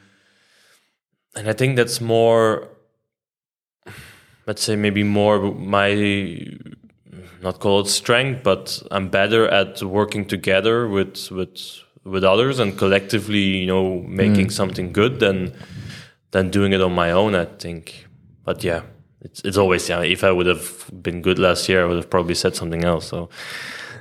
[1.35, 2.69] and I think that's more.
[4.51, 5.37] Let's say maybe more
[5.77, 5.91] my
[7.41, 11.57] not call it strength, but I'm better at working together with with
[12.13, 13.85] with others and collectively, you know,
[14.23, 14.59] making mm.
[14.61, 15.37] something good than
[16.33, 17.33] than doing it on my own.
[17.37, 18.09] I think,
[18.45, 18.81] but yeah,
[19.21, 20.03] it's it's always yeah.
[20.17, 20.69] If I would have
[21.07, 23.07] been good last year, I would have probably said something else.
[23.07, 23.29] So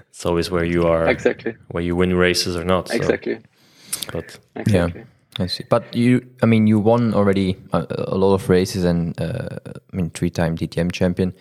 [0.09, 2.83] it's always where you are exactly where you win races or not.
[2.91, 3.35] Exactly.
[3.35, 5.01] So, but exactly.
[5.01, 5.18] yeah.
[5.39, 5.63] I see.
[5.69, 9.95] But you, I mean, you won already a, a lot of races and, uh, I
[9.95, 11.33] mean, three time DTM champion.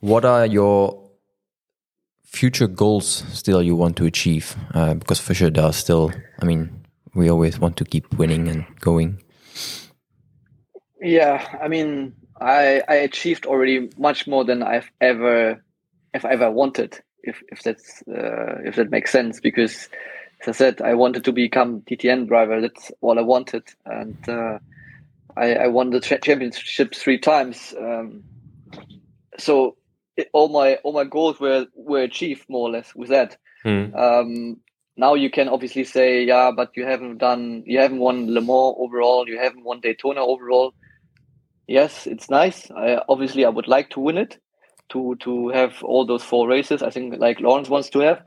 [0.00, 1.02] What are your
[2.24, 4.54] future goals still you want to achieve?
[4.72, 8.46] Uh, because for sure, there are still, I mean, we always want to keep winning
[8.48, 9.22] and going.
[11.00, 15.62] Yeah, I mean, I I achieved already much more than I've ever,
[16.14, 17.00] if ever wanted.
[17.22, 19.88] If if that's uh, if that makes sense, because
[20.48, 22.60] I said, I wanted to become DTM driver.
[22.60, 24.58] That's all I wanted, and uh,
[25.36, 27.74] I, I, won the championship three times.
[27.78, 28.24] Um,
[29.38, 29.76] so
[30.16, 33.36] it, all my all my goals were were achieved more or less with that.
[33.64, 33.94] Mm.
[33.96, 34.60] Um,
[34.96, 38.74] now you can obviously say, yeah, but you haven't done, you haven't won Le Mans
[38.78, 40.72] overall, you haven't won Daytona overall.
[41.66, 42.70] Yes, it's nice.
[42.70, 44.38] I, obviously, I would like to win it,
[44.90, 46.82] to to have all those four races.
[46.82, 48.22] I think like Laurens wants to have,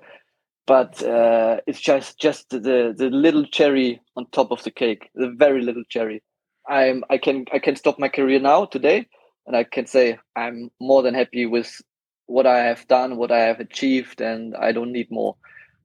[0.69, 5.31] but uh, it's just just the the little cherry on top of the cake, the
[5.31, 6.21] very little cherry.
[6.67, 9.07] I'm I can I can stop my career now today,
[9.47, 11.81] and I can say I'm more than happy with
[12.27, 15.35] what I have done, what I have achieved, and I don't need more.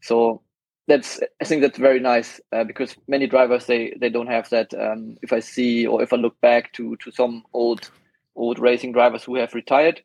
[0.03, 0.42] So
[0.87, 4.75] that's I think that's very nice uh, because many drivers they they don't have that.
[4.75, 7.90] Um, if I see or if I look back to to some old
[8.37, 10.03] old racing drivers who have retired,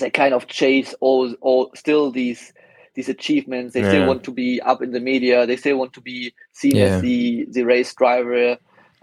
[0.00, 2.54] they kind of chase all all still these
[2.96, 3.74] these achievements.
[3.74, 3.90] They yeah.
[3.90, 5.46] still want to be up in the media.
[5.46, 6.84] They still want to be seen yeah.
[6.84, 8.56] as the the race driver.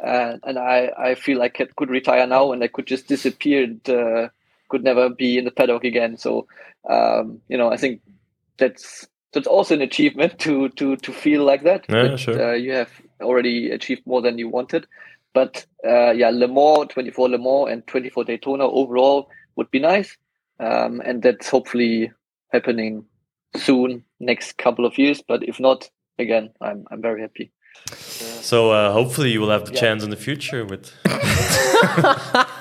[0.03, 3.63] Uh, and I, I feel like I could retire now and I could just disappear
[3.63, 4.27] and uh,
[4.67, 6.17] could never be in the paddock again.
[6.17, 6.47] So,
[6.89, 8.01] um, you know, I think
[8.57, 11.85] that's that's also an achievement to to to feel like that.
[11.87, 12.49] Yeah, that, sure.
[12.49, 14.87] Uh, you have already achieved more than you wanted.
[15.33, 20.17] But uh, yeah, Le Mans, 24 Le Mans, and 24 Daytona overall would be nice,
[20.59, 22.11] um, and that's hopefully
[22.51, 23.05] happening
[23.55, 25.21] soon, next couple of years.
[25.27, 25.89] But if not,
[26.19, 27.51] again, I'm I'm very happy.
[28.41, 29.79] So uh, hopefully you will have the yeah.
[29.79, 30.91] chance in the future with.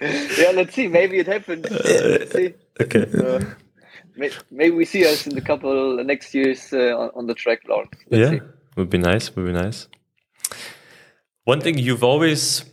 [0.38, 0.88] yeah, let's see.
[0.88, 1.70] Maybe it happens.
[1.70, 2.54] Let's see.
[2.80, 3.06] Okay.
[3.12, 3.44] Uh,
[4.50, 7.88] maybe we see us in the couple next years uh, on, on, the track, Lord.
[8.10, 8.40] yeah, see.
[8.76, 9.34] would be nice.
[9.34, 9.88] Would be nice.
[11.44, 12.64] One thing you've always,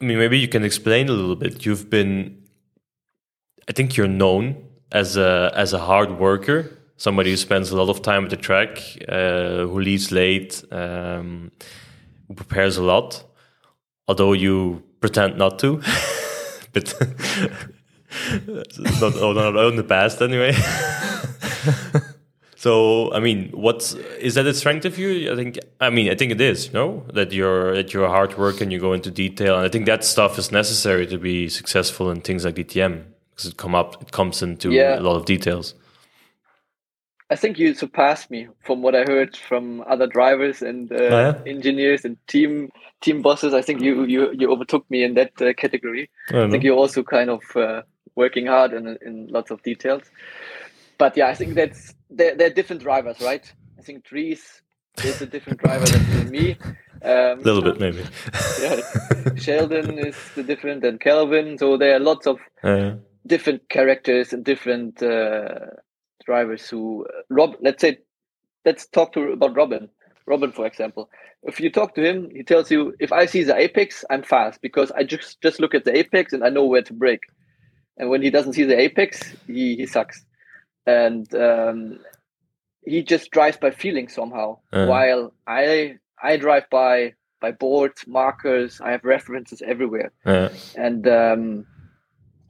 [0.00, 1.64] I mean, maybe you can explain a little bit.
[1.64, 2.43] You've been
[3.68, 4.56] I think you're known
[4.92, 8.36] as a as a hard worker, somebody who spends a lot of time at the
[8.36, 11.50] track, uh, who leaves late, um,
[12.28, 13.24] who prepares a lot,
[14.08, 15.82] although you pretend not to.
[16.72, 16.94] but
[18.46, 20.52] not, not in the past anyway.
[22.56, 25.32] so I mean, what's is that a strength of you?
[25.32, 26.72] I think I mean I think it is.
[26.72, 30.04] No, that you're that you're hard and you go into detail, and I think that
[30.04, 34.12] stuff is necessary to be successful in things like DTM because it come up it
[34.12, 34.98] comes into yeah.
[34.98, 35.74] a lot of details.
[37.30, 41.08] I think you surpassed me from what I heard from other drivers and uh, oh,
[41.08, 41.50] yeah?
[41.50, 42.70] engineers and team
[43.00, 43.54] team bosses.
[43.54, 46.10] I think you you you overtook me in that uh, category.
[46.30, 47.82] I, I think you're also kind of uh,
[48.14, 50.02] working hard in in lots of details.
[50.98, 53.50] But yeah, I think that's they're, they're different drivers, right?
[53.78, 54.62] I think Dries
[55.02, 56.56] is a different driver than me.
[57.02, 58.04] A um, little bit, maybe.
[58.62, 58.80] yeah,
[59.36, 61.58] Sheldon is the different than Kelvin.
[61.58, 62.38] So there are lots of
[63.26, 65.66] different characters and different uh,
[66.24, 67.56] drivers who uh, Rob.
[67.60, 67.98] Let's say,
[68.64, 69.88] let's talk to about Robin.
[70.26, 71.10] Robin, for example,
[71.42, 74.60] if you talk to him, he tells you, if I see the apex, I'm fast
[74.62, 77.24] because I just just look at the apex and I know where to brake
[77.98, 80.24] And when he doesn't see the apex, he he sucks.
[80.86, 82.00] And um,
[82.84, 84.58] he just drives by feeling somehow.
[84.72, 84.86] Uh.
[84.86, 88.80] While I I drive by by boards, markers.
[88.80, 90.12] I have references everywhere.
[90.24, 90.48] Uh.
[90.76, 91.66] And um,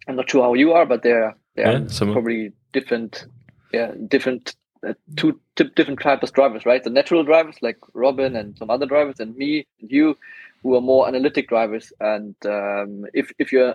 [0.07, 3.27] I'm not sure how you are, but they're they're yeah, probably different,
[3.73, 4.55] yeah, different
[4.87, 6.83] uh, two t- different types of drivers, right?
[6.83, 10.17] The natural drivers like Robin and some other drivers, and me and you,
[10.62, 11.93] who are more analytic drivers.
[12.01, 13.75] And um, if if you're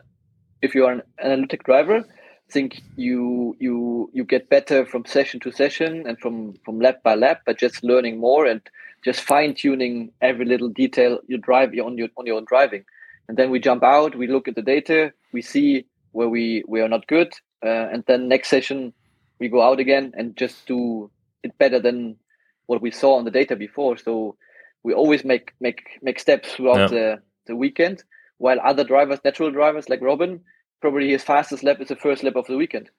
[0.62, 5.52] if you're an analytic driver, I think you you you get better from session to
[5.52, 8.62] session and from from lap by lap, but just learning more and
[9.04, 12.84] just fine tuning every little detail you drive on your on your own driving.
[13.28, 16.82] And then we jump out, we look at the data, we see where we we
[16.82, 17.32] are not good,
[17.64, 18.94] uh, and then next session
[19.40, 21.10] we go out again and just do
[21.44, 22.18] it better than
[22.66, 23.98] what we saw on the data before.
[23.98, 24.36] So
[24.84, 26.88] we always make make make steps throughout yeah.
[26.88, 28.04] the the weekend
[28.40, 30.42] while other drivers, natural drivers like Robin,
[30.82, 32.90] probably his fastest lap is the first lap of the weekend.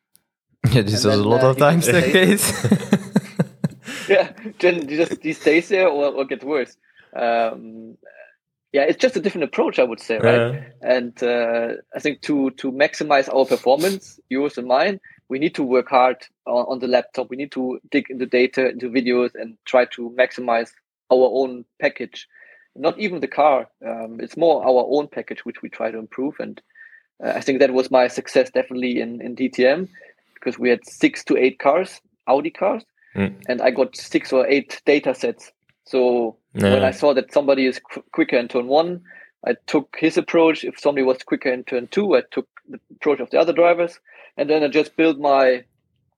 [0.70, 2.46] Yeah, this And was a lot uh, of times the case.
[4.08, 6.76] yeah, then he just he stays there or, or gets worse.
[7.16, 7.96] Um,
[8.72, 10.54] yeah, it's just a different approach, I would say, right?
[10.54, 10.64] Yeah.
[10.82, 15.62] And uh, I think to to maximize our performance, yours and mine, we need to
[15.64, 17.30] work hard on, on the laptop.
[17.30, 20.70] We need to dig into data, into videos, and try to maximize
[21.10, 22.28] our own package.
[22.76, 26.36] Not even the car; um, it's more our own package which we try to improve.
[26.38, 26.60] And
[27.24, 29.88] uh, I think that was my success definitely in in DTM
[30.34, 32.84] because we had six to eight cars, Audi cars,
[33.16, 33.42] Mm.
[33.48, 35.50] and I got six or eight data sets.
[35.84, 39.02] So when I saw that somebody is qu- quicker in turn one,
[39.46, 40.64] I took his approach.
[40.64, 43.98] If somebody was quicker in turn two, I took the approach of the other drivers,
[44.36, 45.64] and then I just built my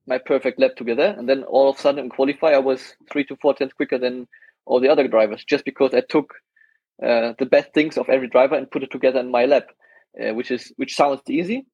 [0.07, 1.14] my perfect lap together.
[1.16, 3.98] And then all of a sudden in qualify, I was three to four tenths quicker
[3.98, 4.27] than
[4.66, 6.35] all the other drivers, just because I took
[7.03, 9.68] uh, the best things of every driver and put it together in my lap,
[10.20, 11.66] uh, which is which sounds easy,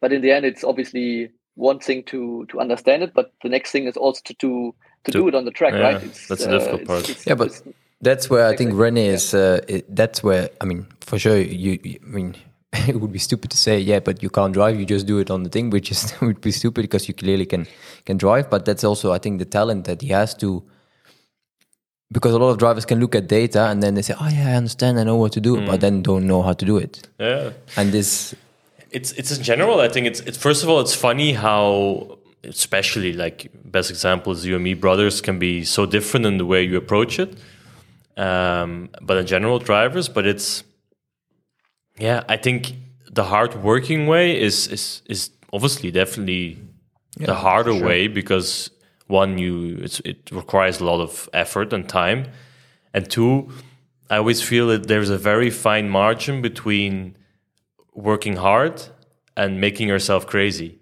[0.00, 3.70] but in the end, it's obviously one thing to to understand it, but the next
[3.72, 6.02] thing is also to to, to, To- do it on the track, yeah, right?
[6.02, 7.08] It's, that's the difficult part.
[7.10, 7.62] it's- Yeah, but
[8.00, 9.12] That's where I think Exactly, Rene yeah.
[9.14, 9.34] is.
[9.34, 11.38] Uh, it, that's where I mean, for sure.
[11.38, 12.34] You, you- I mean,
[12.88, 14.78] it would be stupid to say, yeah, but you can't drive.
[14.78, 17.46] You just do it on the thing, which is would be stupid because you clearly
[17.46, 17.66] can
[18.04, 18.50] can drive.
[18.50, 20.62] But that's also, I think, the talent that he has to.
[22.12, 24.50] Because a lot of drivers can look at data and then they say, "Oh yeah,
[24.50, 25.66] I understand, I know what to do," Mm.
[25.66, 27.08] but then don't know how to do it.
[27.18, 27.50] yeah.
[27.76, 28.34] And this,
[28.94, 33.12] it's it's in general i think it's it's first of all it's funny how especially
[33.12, 36.76] like best examples you and me brothers can be so different in the way you
[36.76, 37.36] approach it
[38.16, 40.62] um, but in general drivers but it's
[41.98, 42.72] yeah i think
[43.10, 46.58] the hard working way is is is obviously definitely
[47.16, 48.70] the harder way because
[49.06, 52.26] one you it's, it requires a lot of effort and time
[52.92, 53.48] and two
[54.10, 57.16] i always feel that there's a very fine margin between
[57.94, 58.82] working hard
[59.36, 60.78] and making yourself crazy.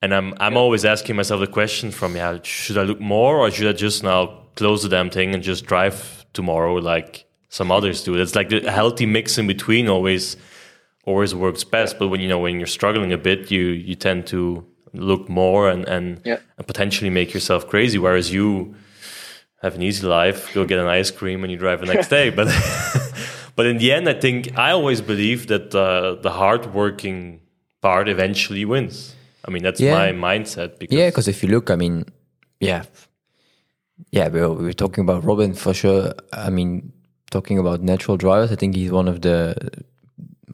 [0.00, 3.50] And I'm I'm always asking myself the question from yeah, should I look more or
[3.50, 8.02] should I just now close the damn thing and just drive tomorrow like some others
[8.02, 8.14] do?
[8.16, 10.36] It's like the healthy mix in between always
[11.04, 11.98] always works best.
[11.98, 15.70] But when you know when you're struggling a bit, you you tend to look more
[15.70, 16.38] and and, Yeah.
[16.58, 17.98] and potentially make yourself crazy.
[17.98, 18.74] Whereas you
[19.62, 22.30] have an easy life, go get an ice cream and you drive the next day.
[22.30, 22.48] But
[23.56, 27.40] but in the end, I think I always believe that uh, the hardworking
[27.80, 29.14] part eventually wins.
[29.44, 29.94] I mean, that's Yeah.
[29.94, 30.78] my mindset.
[30.78, 32.04] Because yeah, because if you look, I mean,
[32.60, 32.84] yeah,
[34.10, 36.12] yeah, we were, we were talking about Robin for sure.
[36.32, 36.92] I mean,
[37.30, 39.54] talking about natural drivers, I think he's one of the.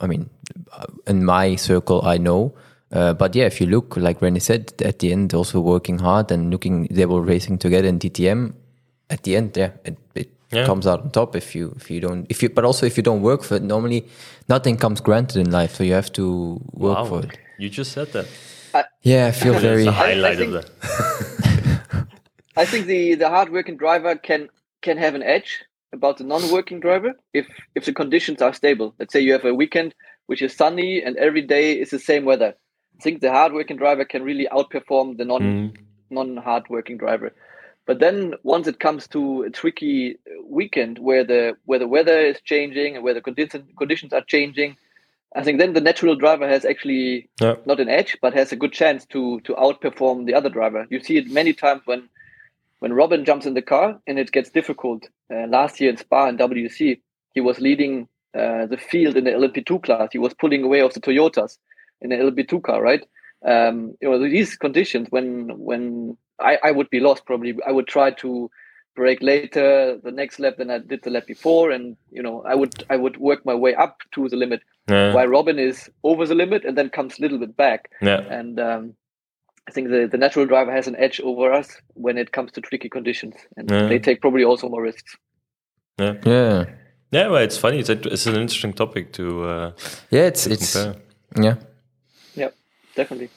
[0.01, 0.31] I mean,
[0.73, 2.55] uh, in my circle, I know.
[2.91, 6.31] Uh, but yeah, if you look, like Rene said, at the end, also working hard
[6.31, 8.55] and looking, they were racing together in DTM.
[9.11, 10.65] At the end, yeah, it, it Yeah.
[10.65, 13.03] comes out on top if you if you don't if you but also if you
[13.03, 13.63] don't work for it.
[13.63, 14.07] Normally,
[14.49, 17.39] nothing comes granted in life, so you have to work wow, for it.
[17.59, 18.27] you just said that.
[19.03, 19.85] Yeah, I feel That's very.
[19.85, 22.09] the highlight think- of the.
[22.57, 24.49] I think the the hardworking driver can
[24.83, 28.95] can have an edge about the non-working driver if if the conditions are stable.
[28.99, 29.95] Let's say you have a weekend
[30.27, 32.55] which is sunny and every day is the same weather.
[32.99, 35.77] I think the hardworking driver can really outperform the non Mm,
[36.11, 37.33] non hardworking driver.
[37.89, 42.39] But then once it comes to a tricky weekend where the where the weather is
[42.43, 44.77] changing and where the condition, conditions are changing,
[45.35, 47.57] I think then the natural driver has actually Yeah.
[47.65, 50.87] not an edge, but has a good chance to to outperform the other driver.
[50.91, 52.11] You see it many times when
[52.81, 55.09] when Robin jumps in the car and it gets difficult.
[55.33, 57.01] Uh, last year in Spa and WEC,
[57.35, 60.09] he was leading uh, the field in the LMP2 class.
[60.13, 61.57] He was pulling away of the Toyotas
[62.03, 63.05] in the LMP2 car, right?
[63.45, 67.57] Um, you know these conditions when when I, I would be lost probably.
[67.67, 68.51] I would try to
[68.97, 72.55] brake later the next lap than I did the lap before, and you know I
[72.55, 74.61] would I would work my way up to the limit.
[74.91, 77.91] yeah, While Robin is over the limit and then comes a little bit back.
[78.03, 78.95] yeah, And um,
[79.69, 82.61] I think the, the natural driver has an edge over us when it comes to
[82.61, 83.87] tricky conditions, and Yeah.
[83.89, 85.17] they take probably also more risks.
[85.99, 86.65] yeah, Yeah,
[87.13, 87.29] yeah.
[87.29, 87.79] Well, it's funny.
[87.79, 89.73] It's, a, it's an interesting topic to uh,
[90.11, 90.75] yeah, it's it's
[91.41, 91.55] yeah.
[92.99, 93.31] Yeah, definitely.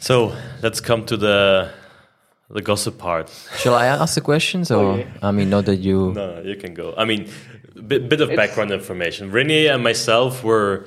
[0.00, 0.32] So
[0.62, 1.70] let's come to the
[2.50, 3.28] the gossip part.
[3.58, 5.06] Shall I ask the questions, or yeah.
[5.22, 6.12] I mean, not that you.
[6.12, 6.94] No, no, you can go.
[6.96, 7.28] I mean,
[7.74, 9.32] bit, bit of It's- background information.
[9.32, 10.86] Rene and myself were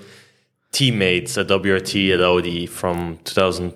[0.71, 3.73] teammates at WRT at Audi from 2000,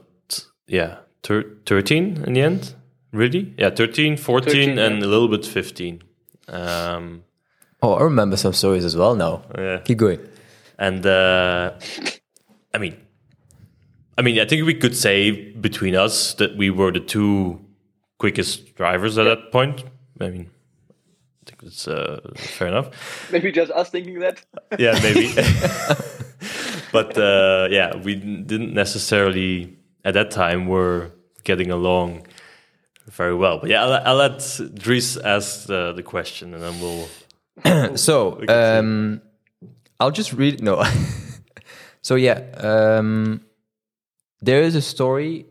[0.67, 2.75] yeah, thir- 13 in the end.
[3.11, 3.53] Really?
[3.57, 5.05] Yeah, 13, 14, 13, and yeah.
[5.05, 6.01] a little bit 15.
[6.47, 7.23] Um,
[7.81, 9.13] Oh, I remember some stories as well.
[9.15, 9.79] Now, yeah.
[9.83, 10.19] keep going.
[10.79, 11.71] And uh,
[12.73, 12.95] I mean,
[14.17, 17.59] I mean, I think we could say between us that we were the two
[18.19, 19.83] quickest drivers at that point.
[20.21, 20.49] I mean,
[21.45, 22.89] I think it's uh, fair enough.
[23.31, 24.45] Maybe just us thinking that.
[24.77, 25.33] Yeah, maybe.
[26.91, 31.11] but uh, yeah, we didn't necessarily at that time were
[31.43, 32.25] getting along
[33.07, 33.59] very well.
[33.59, 37.97] But yeah, I'll, I'll let Dries ask the, the question, and then we'll.
[37.97, 39.21] so um,
[39.99, 40.61] I'll just read.
[40.61, 40.83] No.
[42.01, 43.41] so yeah, um,
[44.43, 45.45] there is a story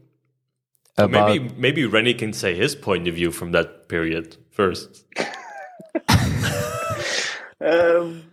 [0.96, 1.28] about.
[1.28, 5.04] maybe maybe Rene can say his point of view from that period first.
[7.64, 8.24] Um,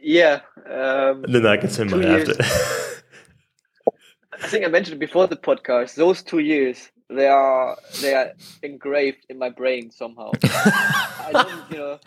[0.00, 0.40] yeah.
[0.66, 2.34] Um, And then I can say mine after.
[4.32, 5.94] I think I mentioned before the podcast.
[5.96, 8.32] Those two years, they are they are
[8.62, 10.30] engraved in my brain somehow.
[10.44, 11.98] I don't, you know.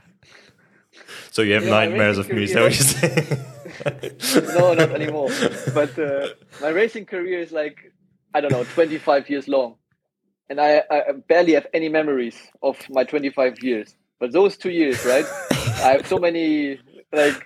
[1.32, 2.44] So you have You I nightmares of me.
[2.44, 4.54] Is that what you're saying?
[4.58, 5.30] no, not anymore.
[5.74, 6.28] But uh,
[6.62, 7.94] my racing career is like
[8.34, 9.76] I don't know, 25 years long,
[10.50, 13.96] and I, I barely have any memories of my 25 years.
[14.20, 15.26] But those two years, right?
[15.52, 16.80] I have so many
[17.12, 17.44] like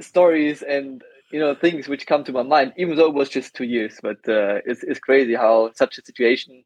[0.00, 3.54] stories and you know things which come to my mind, even though it was just
[3.54, 3.98] two years.
[4.02, 6.64] But uh, it's it's crazy how such a situation,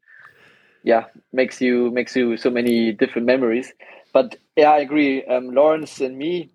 [0.83, 3.73] yeah, makes you makes you so many different memories.
[4.13, 5.25] But yeah, I agree.
[5.25, 6.51] Um, Laurens and me,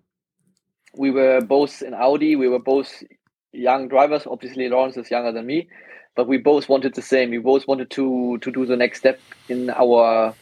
[0.96, 2.36] we were both in Audi.
[2.36, 3.02] We were both
[3.52, 4.26] young drivers.
[4.26, 5.68] Obviously, Laurens is younger than me,
[6.14, 7.30] but we both wanted the same.
[7.30, 10.34] We both wanted to to do the next step in our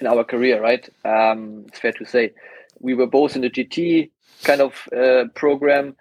[0.00, 0.60] in our career.
[0.60, 0.88] Right?
[1.04, 2.32] Um, it's fair to say.
[2.80, 4.10] We were both in the GT
[4.42, 5.96] kind of uh, program,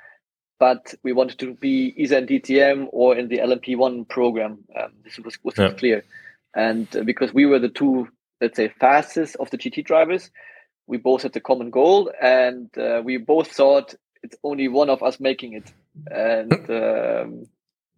[0.60, 4.60] but we wanted to be either in DTM or in the LMP1 program.
[4.78, 5.72] Um, this was was Yeah.
[5.72, 6.04] clear,
[6.56, 8.08] and uh, because we were the two,
[8.44, 10.30] let's say, fastest of the GT drivers,
[10.86, 15.02] we both had the common goal, and uh, we both thought it's only one of
[15.02, 15.74] us making it.
[16.12, 17.48] And um,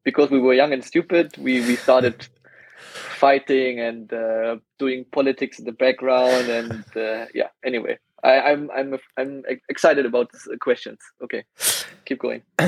[0.04, 2.28] because we were young and stupid, we we started
[3.24, 6.48] fighting and uh, doing politics in the background.
[6.48, 11.00] And uh, yeah, anyway, I, I'm I'm I'm excited about the questions.
[11.24, 11.44] Okay,
[12.06, 12.44] keep going.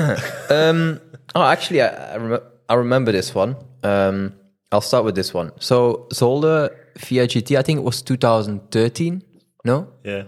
[0.50, 1.00] um,
[1.34, 3.54] oh, actually, I, I, rem- I remember this one.
[3.84, 4.34] Um,
[4.70, 5.52] I'll start with this one.
[5.60, 9.22] So, Zolder FIA GT, I think it was 2013.
[9.64, 9.88] No?
[10.04, 10.24] yeah.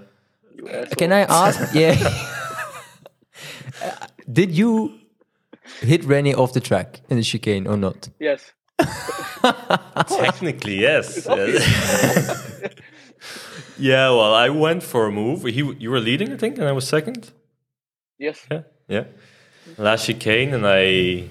[0.97, 1.75] Can I ask?
[1.75, 1.97] yeah.
[4.31, 4.99] Did you
[5.81, 8.09] hit Rene off the track in the chicane or not?
[8.19, 8.53] Yes.
[10.09, 11.27] Technically, yes.
[11.27, 11.67] obvious.
[13.79, 14.09] yeah.
[14.11, 15.45] Well, I went for a move.
[15.45, 17.31] He, you were leading, I think, and I was second.
[18.19, 18.47] Yes.
[18.51, 18.63] Yeah.
[18.89, 19.05] Yeah.
[19.79, 21.29] Last chicane, and I.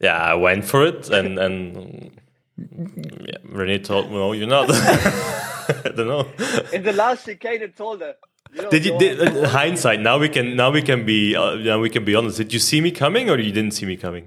[0.00, 2.10] yeah, I went for it, and and.
[2.58, 6.26] Yeah, Rene told me, "No, you're not." I don't know.
[6.72, 8.14] In the last chicane, it told her.
[8.52, 8.98] You know, Did you?
[8.98, 10.00] Did, uh, hindsight.
[10.00, 10.56] Now we can.
[10.56, 11.36] Now we can be.
[11.36, 12.38] Uh, now we can be honest.
[12.38, 14.26] Did you see me coming, or you didn't see me coming?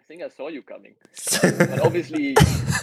[0.00, 0.94] I think I saw you coming.
[1.42, 2.36] But obviously,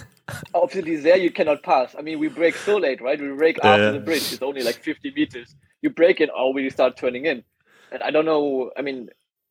[0.53, 1.95] obviously there you cannot pass.
[1.97, 3.19] I mean, we brake so late, right?
[3.21, 3.91] We brake after Yeah.
[3.91, 4.33] the bridge.
[4.33, 5.55] It's only like 50 meters.
[5.81, 7.43] You brake it, or we start turning in.
[7.91, 8.71] And I don't know.
[8.77, 9.09] I mean,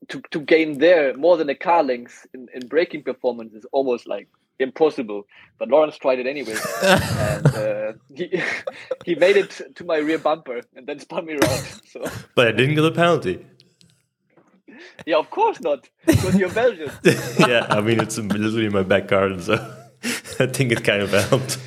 [0.08, 4.06] to, to gain there more than a car length in, in braking performance is almost
[4.06, 4.28] like
[4.58, 5.26] impossible.
[5.58, 8.42] But Laurens tried it anyway, and uh, he
[9.04, 11.64] he made it to my rear bumper and then spun me around.
[11.90, 13.44] So But I didn't get a penalty.
[15.06, 16.90] yeah, of course not, because you're Belgian.
[17.38, 19.54] yeah, I mean it's literally my back garden, so
[20.38, 21.58] I think it kind of helped.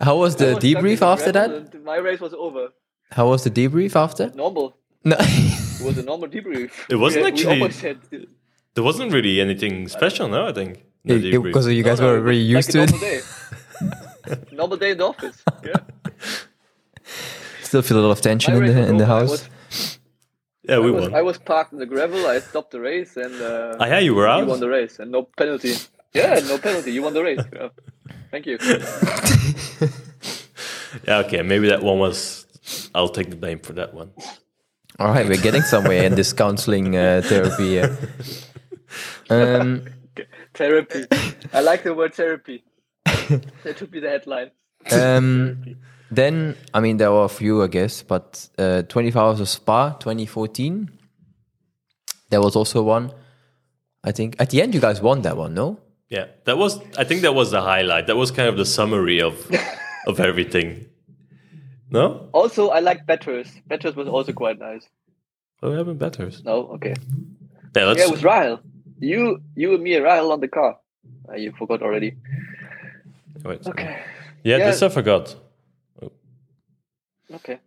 [0.00, 1.82] How was the was debrief after that?
[1.82, 2.68] My race was over.
[3.10, 4.30] How was the debrief after?
[4.34, 4.76] Normal.
[5.04, 5.16] No.
[5.20, 6.70] It was a normal debrief.
[6.88, 7.98] It wasn't we, actually- We had,
[8.74, 10.46] There wasn't really anything special, no.
[10.46, 10.82] I think.
[11.04, 12.90] Because you guys No, no, were it was really used a to it.
[12.90, 13.20] normal Day.
[14.56, 15.42] normal day in the office.
[15.62, 15.74] Yeah.
[17.62, 19.30] Still feel a lot of tension in the in the house.
[19.30, 19.48] was,
[20.62, 21.14] yeah, I we was, won.
[21.14, 22.26] I was parked in the gravel.
[22.26, 24.40] I stopped the race, and uh, ah, yeah, you were out.
[24.40, 25.74] you won the race, and no penalty.
[26.14, 26.92] Yeah, no penalty.
[26.92, 27.44] You won the race.
[27.52, 27.68] Yeah.
[28.30, 28.56] Thank you.
[31.06, 32.46] Yeah, okay, maybe that one was.
[32.94, 34.12] I'll take the blame for that one.
[34.98, 37.68] All right, we're getting somewhere in this counseling uh, therapy.
[37.68, 37.98] Here.
[39.28, 39.86] Um,
[40.54, 41.04] Therapy.
[41.52, 42.62] I like the word therapy.
[43.04, 44.52] that should be the headline.
[44.92, 45.76] um,
[46.10, 49.94] then, I mean, there were a few, I guess, but uh, 24 Hours of Spa
[49.94, 50.90] 2014.
[52.30, 53.12] There was also one.
[54.04, 55.80] I think at the end, you guys won that one, no?
[56.08, 56.78] Yeah, that was.
[56.96, 58.06] I think that was the highlight.
[58.06, 59.50] That was kind of the summary of
[60.06, 60.86] of everything.
[61.94, 63.52] No, Also, I like Bathurst.
[63.68, 64.84] Bathurst was also quite nice.
[65.62, 66.28] oh, we haven't better.
[66.44, 66.94] No, okay.
[67.76, 67.94] Yeah.
[67.96, 68.60] Yeah, it was Rahel.
[68.98, 70.78] You, you and me, and Rahel on the car.
[71.28, 72.16] Uh, you forgot already.
[73.44, 73.64] wait.
[73.64, 74.02] Okay.
[74.42, 74.66] Yeah, Yeah.
[74.70, 75.36] this I forgot.
[77.32, 77.60] Okay.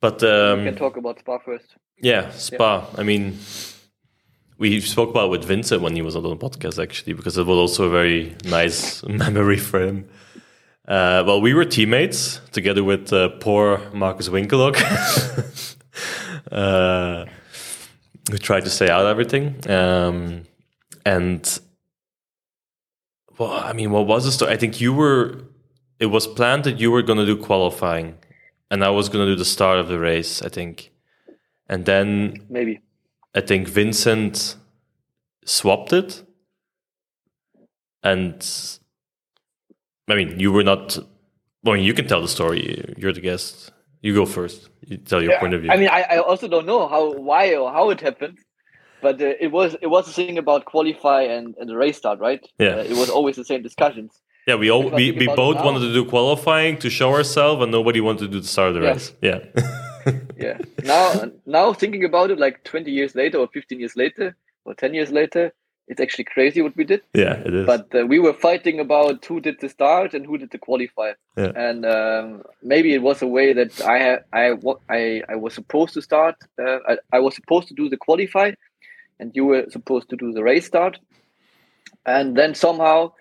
[0.00, 1.76] But um, we um, can talk about Spa first.
[2.00, 2.86] Yeah, Spa.
[2.96, 3.38] I mean,
[4.56, 7.46] we spoke about it with Vincent when he was on the podcast actually, because it
[7.46, 10.08] was also a very nice memory for him.
[10.86, 14.76] Uh, well, we were teammates together with uh, poor Markus Winkelhock,
[16.52, 17.24] uh,
[18.28, 19.60] who tried to say out everything.
[19.70, 20.42] Um,
[21.06, 21.60] and
[23.38, 24.52] well, I mean, what was the story?
[24.52, 25.44] I think you were.
[26.00, 28.18] It was planned that you were going to do qualifying,
[28.72, 30.42] and I was going to do the start of the race.
[30.42, 30.90] I think,
[31.68, 32.80] and then maybe
[33.36, 34.56] I think Vincent
[35.44, 36.24] swapped it,
[38.02, 38.44] and
[40.08, 40.98] I mean, you were not.
[41.64, 42.84] Well, you can tell the story.
[42.96, 43.70] You're the guest.
[44.00, 44.68] You go first.
[44.86, 45.70] You tell your Yeah, point of view.
[45.70, 48.38] I mean, I, I also don't know how, why, or how it happened,
[49.00, 52.18] but uh, it was it was a thing about qualify and, and the race start,
[52.18, 52.44] right?
[52.58, 52.70] Yeah.
[52.76, 54.20] Uh, it was always the same discussions.
[54.48, 58.00] yeah, we all we, we both wanted to do qualifying to show ourselves, and nobody
[58.00, 58.92] wanted to do the start of the Yeah.
[58.92, 59.12] race.
[59.22, 59.38] Yeah,
[60.36, 60.58] Yeah.
[60.82, 64.34] now now thinking about it, like twenty years later or fifteen years later
[64.64, 65.52] or ten years later,
[65.88, 67.02] it's actually crazy what we did.
[67.14, 67.66] yeah, it is.
[67.66, 71.12] But uh, we were fighting about who did the start and who did the qualify.
[71.36, 71.52] Yeah.
[71.54, 74.54] And um, maybe it was a way that I had I
[74.88, 76.36] I I was supposed to start.
[76.58, 78.52] Uh, I, I was supposed to do the qualify,
[79.18, 80.98] and you were supposed to do the race start.
[82.06, 83.12] And then somehow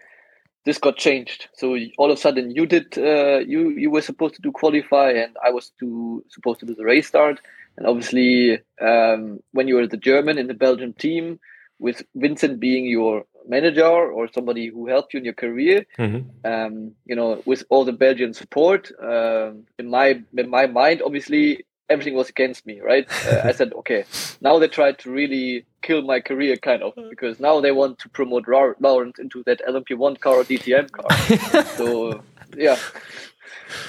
[0.65, 1.47] this got changed.
[1.53, 5.11] So all of a sudden you did uh, you you were supposed to do qualify,
[5.11, 7.39] and I was to supposed to do the race start.
[7.77, 11.39] And obviously, um, when you were the German in the Belgian team,
[11.81, 16.21] with Vincent being your manager or somebody who helped you in your career, Mhm.
[16.51, 16.73] um,
[17.09, 20.07] you know, with all the Belgian support, um, in my
[20.41, 23.05] in my mind, obviously everything was against me, right?
[23.27, 24.05] Uh, I said, okay,
[24.41, 28.09] now they tried to really kill my career, kind of, because now they want to
[28.09, 31.09] promote Lau- Laurens into that LMP1 car or DTM car.
[31.79, 32.23] so
[32.55, 32.77] yeah,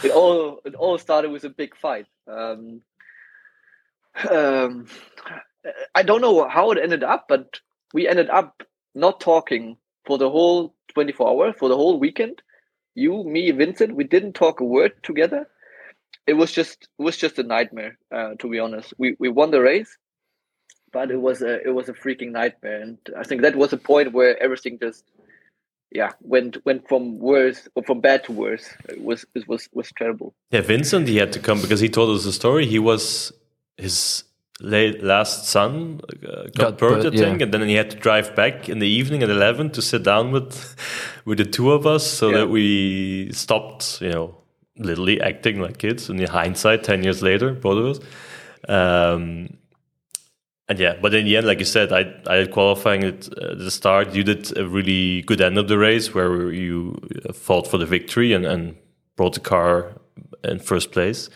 [0.02, 2.06] it all it all started with a big fight.
[2.26, 2.80] Um,
[4.30, 4.86] um,
[5.94, 7.60] I don't know how it ended up, but
[7.92, 8.62] we ended up
[8.94, 12.42] not talking for the whole 24 hours, for the whole weekend.
[12.94, 15.48] You, me, Vincent, we didn't talk a word together.
[16.26, 18.94] It was just it was just a nightmare, uh, to be honest.
[18.98, 19.96] We we won the race,
[20.92, 23.76] but it was a it was a freaking nightmare, and I think that was a
[23.76, 25.04] point where everything just
[25.90, 28.68] yeah went went from worse or from bad to worse.
[28.88, 30.34] It was it was was terrible.
[30.50, 32.66] yeah, Vincent, he had to come because he told us the story.
[32.66, 33.32] He was
[33.76, 34.24] his
[34.62, 37.26] late last son uh, got, Got I birth, yeah.
[37.26, 40.32] and then he had to drive back in the evening at eleven to sit down
[40.32, 40.76] with
[41.24, 42.38] with the two of us, so Yeah.
[42.38, 44.34] that we stopped, you know,
[44.78, 46.08] literally acting like kids.
[46.08, 48.00] In the hindsight, ten years later, both of us.
[48.68, 49.58] Um,
[50.68, 53.54] and yeah, but in the end, like you said, I I had qualifying at uh,
[53.56, 54.14] the start.
[54.14, 56.96] You did a really good end of the race where you
[57.28, 58.76] uh, fought for the victory and, and
[59.16, 59.92] brought the car
[60.44, 61.28] in first place.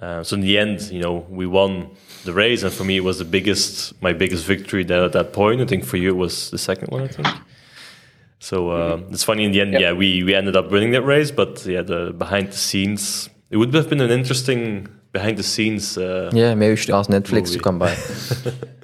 [0.00, 1.90] Uh, so in the end, you know, we won
[2.24, 5.32] the race, and for me, it was the biggest, my biggest victory there at that
[5.32, 5.60] point.
[5.60, 7.02] I think for you, it was the second one.
[7.02, 7.28] I think.
[8.38, 9.72] So uh, it's funny in the end.
[9.72, 9.80] Yep.
[9.82, 13.58] Yeah, we we ended up winning that race, but yeah, the behind the scenes, it
[13.58, 15.98] would have been an interesting behind the scenes.
[15.98, 17.56] Uh, Yeah, maybe we should ask Netflix Movie.
[17.56, 17.94] to come by.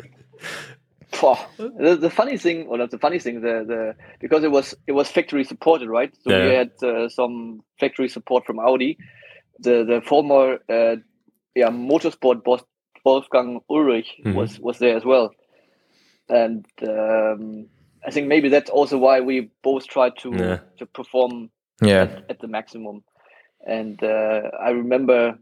[1.57, 4.93] The, the funny thing, or not the funny thing, the, the because it was it
[4.93, 6.13] was factory supported, right?
[6.23, 8.99] So we had uh, some factory support from Audi.
[9.61, 10.97] The the former uh,
[11.55, 12.63] yeah motorsport boss
[13.05, 14.35] Wolfgang Ullrich Mhm.
[14.35, 15.31] was was there as well,
[16.29, 17.69] and um,
[18.07, 20.59] I think maybe that's also why we both tried to Yeah.
[20.79, 21.51] to perform
[21.83, 23.03] Yeah, at, at the maximum.
[23.67, 25.39] And uh, I remember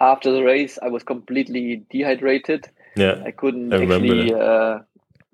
[0.00, 2.68] after the race, I was completely dehydrated.
[2.96, 4.78] yeah, I couldn't I actually uh,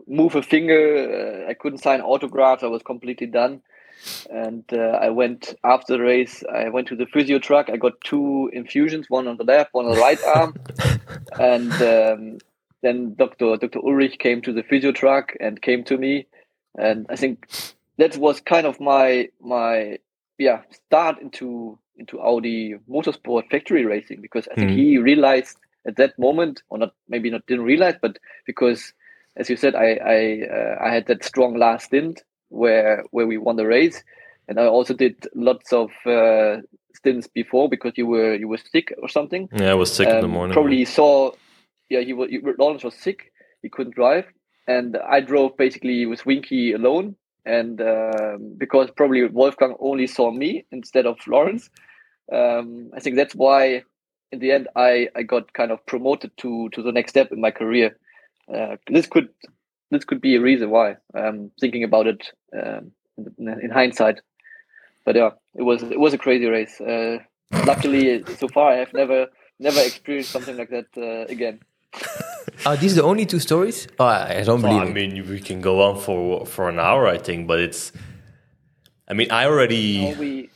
[0.06, 1.44] move a finger.
[1.46, 2.62] Uh, I couldn't sign autographs.
[2.62, 3.62] I was completely done.
[4.30, 6.44] And uh, I went after the race.
[6.52, 7.70] I went to the physio truck.
[7.70, 10.54] I got two infusions, one on the left, one on the right arm.
[11.38, 12.38] And um,
[12.82, 13.56] then Dr.
[13.56, 13.80] Dr.
[13.80, 16.26] Ullrich came to the physio truck and came to me.
[16.76, 17.46] And I think
[17.98, 19.98] that was kind of my my
[20.38, 24.76] yeah start into into Audi motorsport factory racing because I think Mhm.
[24.76, 28.92] he realized at that moment, or not maybe not didn't realize, but because
[29.36, 33.38] as you said, I I uh, I had that strong last stint where where we
[33.38, 34.02] won the race,
[34.48, 36.58] and I also did lots of uh,
[36.94, 39.48] stints before because you were you were sick or something.
[39.52, 39.70] yeah.
[39.70, 40.54] I was sick in the morning.
[40.54, 41.32] Probably saw,
[41.88, 43.32] yeah, he was Laurens was sick.
[43.62, 44.26] He couldn't drive,
[44.66, 47.16] and I drove basically with Winky alone.
[47.44, 51.70] And um, because probably Wolfgang only saw me instead of Laurens,
[52.30, 53.84] um, I think that's why
[54.32, 57.40] in the end I, I got kind of promoted to to the next step in
[57.40, 57.96] my career.
[58.52, 59.28] Uh, this could
[59.90, 60.96] this could be a reason why.
[61.14, 62.22] Um, thinking about it
[62.52, 62.92] um,
[63.38, 64.20] in, in hindsight,
[65.04, 66.80] but yeah, it was it was a crazy race.
[66.80, 67.18] Uh,
[67.64, 69.26] luckily, so far I have never
[69.58, 71.60] never experienced something like that uh, again.
[72.66, 73.86] Are these the only two stories?
[73.98, 74.94] Oh, I I don't Well, believe I it.
[74.94, 77.92] mean, we can go on for for an hour, I think, but it's.
[79.10, 80.12] I mean, I already.
[80.12, 80.50] Now we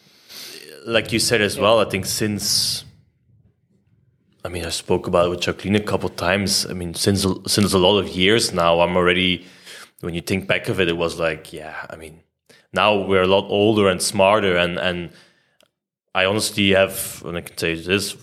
[0.84, 2.84] like you said as well, I think since
[4.44, 6.66] I mean I spoke about it with Jacqueline a couple of times.
[6.66, 9.46] I mean since since a lot of years now, I'm already
[10.00, 11.86] when you think back of it, it was like yeah.
[11.88, 12.22] I mean
[12.72, 15.10] now we're a lot older and smarter, and and
[16.14, 18.16] I honestly have, and I can say this,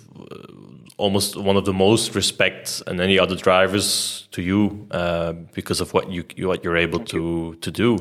[0.98, 5.94] almost one of the most respect and any other drivers to you uh, because of
[5.94, 7.56] what you what you're able Thank to you.
[7.62, 7.98] to do.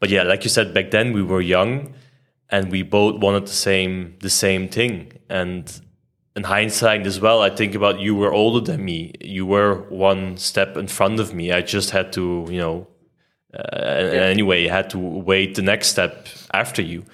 [0.00, 1.94] But yeah, like you said back then, we were young,
[2.50, 5.12] and we both wanted the same the same thing.
[5.28, 5.80] And
[6.34, 9.12] in hindsight as well, I think about you were older than me.
[9.20, 11.52] You were one step in front of me.
[11.52, 12.86] I just had to, you know,
[13.54, 14.22] uh, yeah.
[14.22, 17.04] anyway, had to wait the next step after you.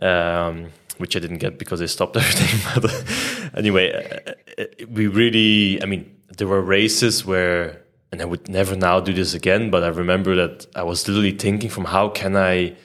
[0.00, 0.70] Um,
[1.00, 2.80] which I didn't get because I stopped everything.
[2.80, 8.48] but anyway, uh, uh, we really, I mean, there were races where, and I would
[8.48, 12.10] never now do this again, but I remember that I was literally thinking from how
[12.10, 12.76] can I,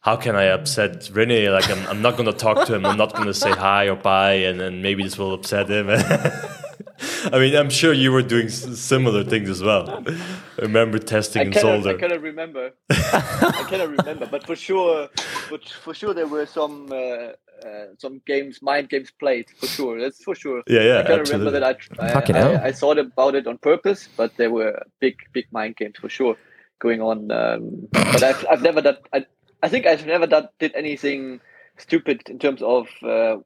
[0.00, 1.50] how can I upset Rene?
[1.50, 2.86] Like, I'm, I'm not going to talk to him.
[2.86, 5.90] I'm not going to say hi or bye, and then maybe this will upset him.
[7.32, 10.02] I mean, I'm sure you were doing similar things as well.
[10.06, 11.96] I remember testing in Zolder.
[11.96, 12.72] I cannot remember.
[12.90, 15.08] I cannot remember, but for sure,
[15.50, 17.32] but for sure there were some uh,
[17.66, 20.00] uh, some games, mind games played for sure.
[20.00, 20.62] That's for sure.
[20.66, 20.98] Yeah, yeah.
[21.00, 24.50] I can't remember that I I, I, I, thought about it on purpose, but there
[24.50, 26.36] were big, big mind games for sure
[26.78, 27.30] going on.
[27.30, 28.96] Um, but I've I've never done.
[29.12, 29.26] I,
[29.62, 31.40] I think I've never done did anything
[31.76, 33.36] stupid in terms of uh,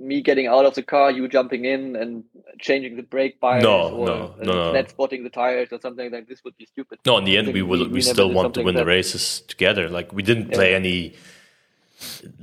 [0.00, 2.24] me getting out of the car, you jumping in and
[2.58, 6.26] changing the brake bias, no, or no, no, net spotting the tires or something like
[6.28, 6.98] this would be stupid.
[7.06, 7.86] No, in the end, we will.
[7.86, 9.88] We, we, still want to win the races together.
[9.88, 11.14] Like we didn't play any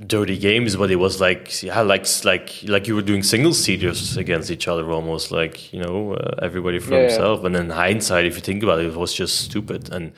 [0.06, 4.16] dirty games, but it was like yeah, like like like you were doing single seaters
[4.16, 7.40] against each other, almost like you know uh, everybody for yeah, himself.
[7.40, 7.46] Yeah.
[7.46, 9.90] And in hindsight, if you think about it, it was just stupid.
[9.92, 10.12] And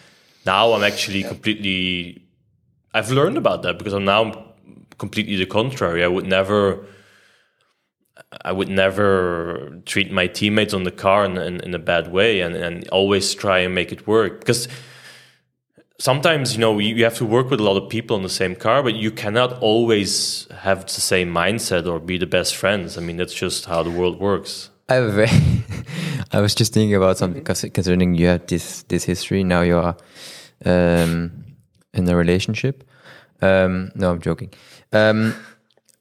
[0.47, 2.21] now I'm actually completely.
[2.95, 4.55] I've learned about that because I'm now
[4.99, 6.05] completely the contrary.
[6.05, 6.87] I would never
[8.45, 12.41] I would never treat my teammates on the car in, in, in, a bad way
[12.41, 14.41] and, and always try and make it work.
[14.41, 14.69] Because
[15.99, 18.55] sometimes, you know, you, have to work with a lot of people on the same
[18.55, 22.97] car, but you cannot always have the same mindset or be the best friends.
[22.99, 24.71] I mean, that's just how the world works.
[24.89, 25.15] I have
[26.33, 29.43] was just thinking about something because concerning you have this this history.
[29.43, 29.97] Now you are
[30.65, 31.44] um,
[31.95, 32.85] in a relationship.
[33.41, 34.53] Um, no, I'm joking.
[34.93, 35.35] Um,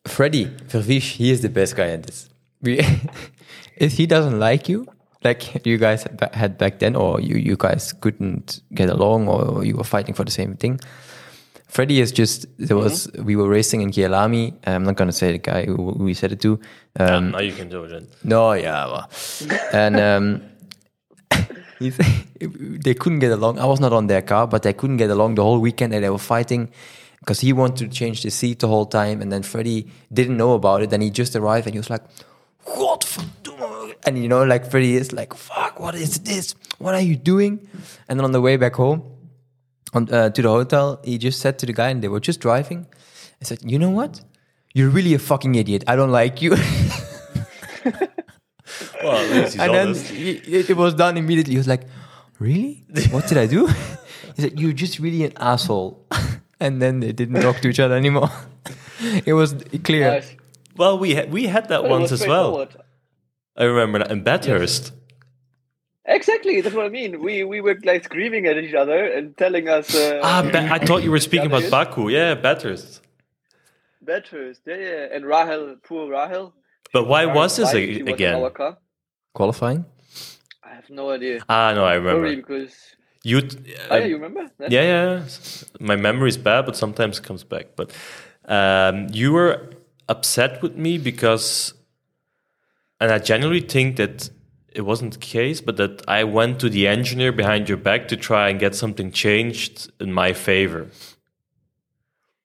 [0.06, 2.30] Freddy Vervisch, he is the best guy at this.
[2.62, 2.80] We,
[3.78, 4.88] if he doesn't like you,
[5.24, 9.76] like you guys had back then, or you, you guys couldn't get along, or you
[9.78, 10.80] were fighting for the same thing.
[11.68, 13.24] Freddy is just there was mm-hmm.
[13.24, 14.54] we were racing in Kyalami.
[14.68, 16.60] I'm not gonna say the guy who, we said it to.
[17.00, 18.14] Um, now you can do it.
[18.24, 19.10] No, yeah, well.
[19.74, 20.44] and um,
[21.80, 23.60] they couldn't get along.
[23.60, 26.04] I was not on their car, but they couldn't get along the whole weekend, and
[26.04, 26.70] they were fighting
[27.20, 30.54] because he wanted to change the seat the whole time, and then Freddie didn't know
[30.54, 30.92] about it.
[30.92, 32.04] And he just arrived, and he was like,
[32.66, 33.24] "What?" For?"
[34.06, 35.80] And you know, like Freddie is like, "Fuck!
[35.80, 36.56] What is this?
[36.80, 37.60] What are you doing?"
[38.08, 39.04] And then on the way back home,
[39.94, 42.40] on, uh, to the hotel, he just said to the guy, and they were just
[42.40, 42.86] driving.
[43.42, 44.22] I said, "You know what?
[44.74, 45.84] You're really a fucking idiot.
[45.88, 46.56] I don't like you."
[49.04, 51.54] well, and then it, it was done immediately.
[51.54, 51.84] He was like,
[52.40, 52.84] "Really?
[53.12, 53.68] What did I do?"
[54.36, 56.06] he said, "You're just really an asshole."
[56.60, 58.30] and then they didn't talk to each other anymore.
[59.26, 60.12] it was clear.
[60.12, 60.36] Nice.
[60.76, 62.52] Well, we had, we had that once as well.
[62.52, 62.76] Forward.
[63.56, 64.84] I remember that in Bathurst.
[64.86, 65.00] Yes.
[66.06, 67.22] Exactly, that's what I mean.
[67.22, 69.96] We we were like screaming at each other and telling us.
[69.96, 72.10] Uh, ah, ba- I thought you were speaking about Baku.
[72.10, 73.02] Yeah, Bathurst.
[74.02, 76.54] Bathurst, yeah, yeah, and Rahel, poor Rahel.
[76.92, 78.52] But why was this a- again?
[79.34, 79.86] Qualifying.
[80.64, 81.42] I have no idea.
[81.50, 82.22] Ah, no, I remember.
[82.22, 82.74] Probably because
[83.24, 83.42] you,
[83.90, 84.52] oh, yeah, you remember?
[84.60, 84.70] That?
[84.72, 85.24] Yeah, yeah.
[85.80, 87.76] My memory is bad, but sometimes it comes back.
[87.76, 87.92] But
[88.46, 89.70] um, you were
[90.10, 91.74] upset with me because,
[93.00, 94.30] and I genuinely think that
[94.74, 98.18] it wasn't the case, but that I went to the engineer behind your back to
[98.18, 100.90] try and get something changed in my favor.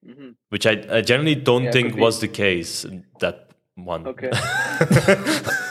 [0.06, 0.30] Mm-hmm.
[0.50, 2.86] Which I, I generally don't yeah, think was the case
[3.18, 4.06] that one.
[4.06, 4.30] Okay.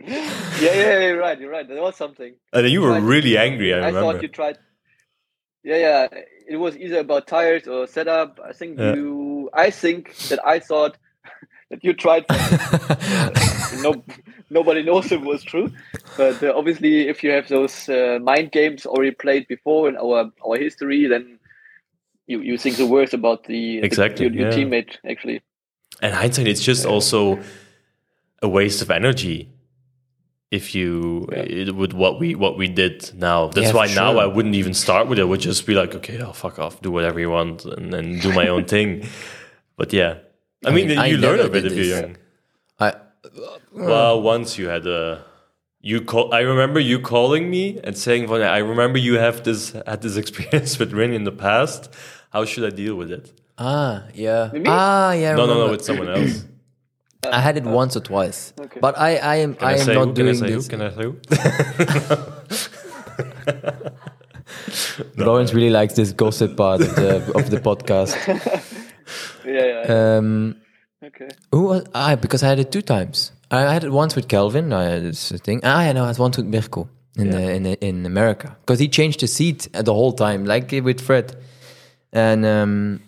[0.00, 0.24] yeah,
[0.60, 1.38] yeah, you're right.
[1.40, 1.66] You're right.
[1.66, 2.34] There was something.
[2.52, 3.74] And you, you were really angry.
[3.74, 4.00] I, I remember.
[4.00, 4.58] thought you tried.
[5.64, 6.08] Yeah, yeah.
[6.48, 8.40] It was either about tires or setup.
[8.44, 8.94] I think yeah.
[8.94, 9.50] you.
[9.52, 10.96] I think that I thought
[11.70, 12.24] that you tried.
[13.82, 14.02] no,
[14.50, 15.72] nobody knows if it was true,
[16.16, 20.30] but uh, obviously, if you have those uh, mind games already played before in our
[20.44, 21.38] our history, then
[22.26, 24.64] you you think the worst about the exactly the, your, your yeah.
[24.64, 25.42] teammate actually.
[26.00, 27.38] And hindsight, it's just also
[28.42, 29.52] a waste of energy
[30.52, 31.70] if you yeah.
[31.70, 33.48] with what we what we did now.
[33.48, 34.02] That's yeah, why sure.
[34.02, 35.22] now I wouldn't even start with it.
[35.22, 38.18] I would just be like, okay, I'll fuck off, do whatever you want, and then
[38.18, 39.06] do my own thing.
[39.74, 40.18] But yeah,
[40.64, 42.16] I, mean, mean, I you learn a bit did if you're young.
[42.78, 42.94] I,
[43.72, 45.24] Well, once you had a.
[45.80, 46.32] You call.
[46.32, 50.78] I remember you calling me and saying, "I remember you have this had this experience
[50.78, 51.90] with Rin in the past.
[52.30, 54.50] How should I deal with it?" ah, yeah.
[54.52, 54.62] me?
[54.66, 55.34] Ah, yeah.
[55.34, 55.72] No, no, no, remember.
[55.72, 56.44] with someone else.
[57.30, 58.80] I had it once or twice, Okay.
[58.80, 60.14] but I, I am, Can I I, am say not who?
[60.14, 60.56] Can I doing say who?
[60.56, 60.68] this.
[60.68, 61.16] Can I say who?
[65.16, 68.16] Laurens really likes this gossip part of the of the podcast.
[69.44, 69.84] Yeah, yeah.
[69.88, 70.16] yeah.
[70.18, 70.56] Um,
[71.04, 71.28] okay.
[71.50, 72.14] who was I?
[72.14, 73.32] Because I had it two times.
[73.50, 74.72] I had it once with Kelvin.
[74.72, 75.60] I had this thing.
[75.64, 76.04] Ah, I know.
[76.04, 79.26] I had once with Mirko in the, in the, in America because he changed the
[79.26, 81.36] seat the whole time, like with Fred.
[82.12, 83.00] And um,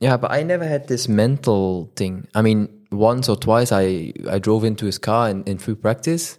[0.00, 2.28] yeah, but I never had this mental thing.
[2.34, 6.38] I mean, once or twice I I drove into his car in, in free practice,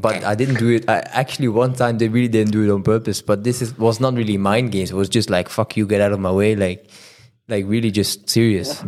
[0.00, 0.88] but I didn't do it.
[0.88, 3.22] I, actually, one time they really didn't do it on purpose.
[3.22, 4.90] But this is was not really mind games.
[4.90, 6.88] It was just like fuck you, get out of my way, like
[7.48, 8.84] like really just serious.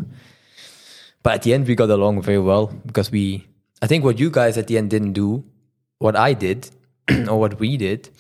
[1.23, 3.47] But at the end, we got along very well because we.
[3.83, 5.45] I think what you guys at the end didn't do,
[5.99, 6.71] what I did,
[7.29, 8.11] or what we did.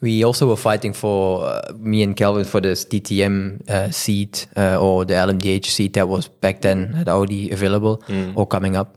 [0.00, 4.78] We also were fighting for uh, me and Kelvin for this DTM uh, seat uh,
[4.80, 8.02] or the LMDH seat that was back then at Audi available
[8.36, 8.96] or coming up.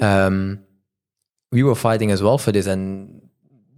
[0.00, 0.60] Um,
[1.50, 3.22] we were fighting as well for this, and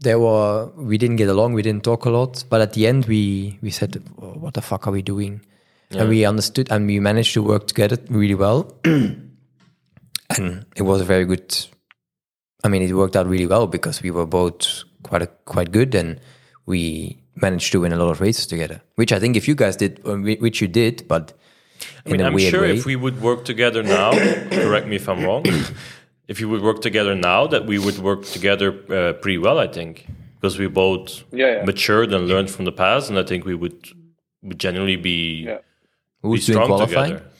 [0.01, 1.53] there were we didn't get along.
[1.53, 4.89] We didn't talk a lot, but at the end, we we said, "What the fuck
[4.89, 5.43] are we doing?"
[5.91, 8.75] And we understood, and we managed to work together really well.
[8.85, 11.55] and it was a very good.
[12.65, 15.95] I mean, it worked out really well because we were both quite a, quite good,
[15.95, 16.21] and
[16.67, 18.81] we managed to win a lot of races together.
[18.97, 21.33] Which I think, if you guys did, uh, which you did, but
[22.07, 22.77] I mean, in a I'm sure way.
[22.77, 24.11] if we would work together now,
[24.51, 25.45] correct me if I'm wrong.
[26.29, 29.67] If you would work together now, that we would work together uh, pretty well, I
[29.67, 30.07] think,
[30.37, 31.65] because we both Yeah, yeah.
[31.65, 33.89] matured and learned from the past, and I think we would
[34.43, 35.57] would generally be Yeah.
[36.23, 37.15] be who's doing strong qualifying?
[37.15, 37.31] together.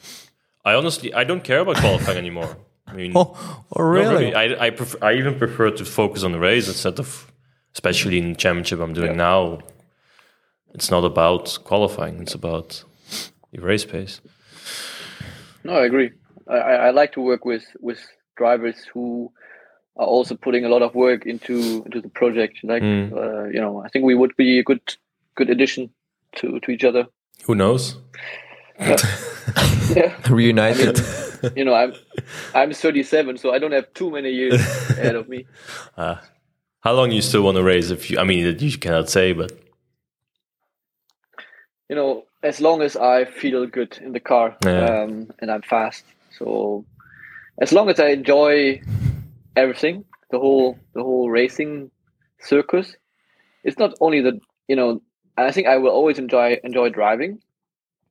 [0.65, 2.57] I honestly, I don't care about qualifying anymore.
[2.85, 3.33] I mean, Oh,
[3.77, 4.35] oh no, really?
[4.35, 7.30] I, I, prefer, I even prefer to focus on the race instead of,
[7.73, 9.59] especially in the championship I'm doing now.
[10.73, 12.83] It's not about qualifying; it's about
[13.51, 14.21] your race pace.
[15.63, 16.11] No, I agree.
[16.47, 17.99] I, I I like to work with with
[18.37, 19.31] drivers who
[19.97, 22.59] are also putting a lot of work into into the project.
[22.63, 23.11] Like, Mm.
[23.11, 24.81] uh, you know, I think we would be a good
[25.35, 25.89] good addition
[26.37, 27.05] to to each other.
[27.45, 27.97] Who knows?
[28.79, 30.99] Yeah, Reunited.
[31.57, 31.93] you know, I'm
[32.55, 34.53] I'm 37, so I don't have too many years
[34.91, 35.45] ahead of me.
[36.81, 37.91] How long you still want to race?
[37.91, 39.51] If you, I mean, you cannot say, but
[41.89, 44.85] You know, as long as I feel good in the car Yeah.
[45.03, 46.05] um, and I'm fast.
[46.37, 46.85] So
[47.61, 48.81] as long as I enjoy
[49.55, 51.91] everything, the whole the whole racing
[52.39, 52.95] circus,
[53.63, 55.01] it's not only the you know.
[55.37, 57.41] I think I will always enjoy enjoy driving,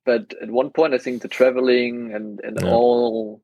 [0.05, 2.69] but at one point I think the traveling and and Yeah.
[2.75, 3.41] all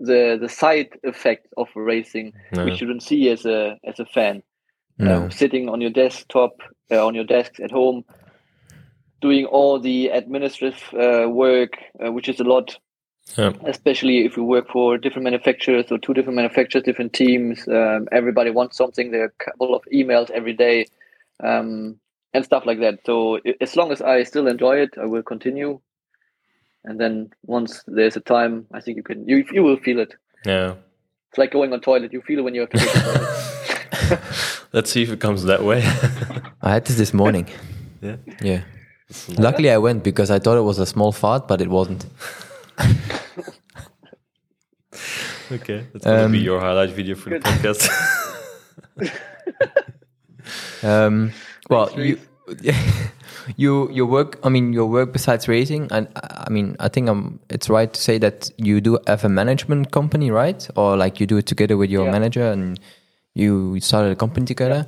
[0.00, 2.64] the the side effect of racing Yeah.
[2.64, 4.42] we shouldn't see as a as a fan
[4.98, 5.24] no.
[5.24, 8.04] um, sitting on your desktop, uh, on your desks at home,
[9.20, 11.72] doing all the administrative uh, work,
[12.04, 12.76] uh, which is a lot,
[13.36, 13.52] yeah.
[13.66, 17.66] especially if you work for different manufacturers or two different manufacturers, different teams.
[17.68, 19.10] Um, everybody wants something.
[19.10, 20.86] There are a couple of emails every day,
[21.42, 21.98] um,
[22.32, 23.00] and stuff like that.
[23.04, 25.80] So as long as I still enjoy it, I will continue.
[26.84, 30.14] And then once there's a time, I think you can you you will feel it.
[30.44, 30.74] yeah.
[31.30, 32.12] It's like going on toilet.
[32.12, 32.68] You feel it when you
[34.76, 35.78] Let's see if it comes that way.
[36.62, 37.46] I had this this morning.
[38.02, 38.16] yeah.
[38.42, 38.60] Yeah.
[39.38, 42.04] Luckily, I went because I thought it was a small fart, but it wasn't.
[45.52, 47.88] Okay, that's gonna be Um, your highlight video for the podcast.
[50.82, 51.32] Um,
[51.70, 52.18] well, you,
[53.56, 54.38] you, your work.
[54.44, 57.92] I mean, your work besides racing, and I I mean, I think um, it's right
[57.92, 60.68] to say that you do have a management company, right?
[60.76, 62.12] Or like you do it together with your Yeah.
[62.12, 62.78] manager, and
[63.36, 64.86] you started a company together.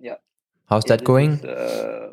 [0.00, 0.16] Yeah.
[0.68, 1.32] How's Yeah, that going?
[1.32, 2.10] is, uh,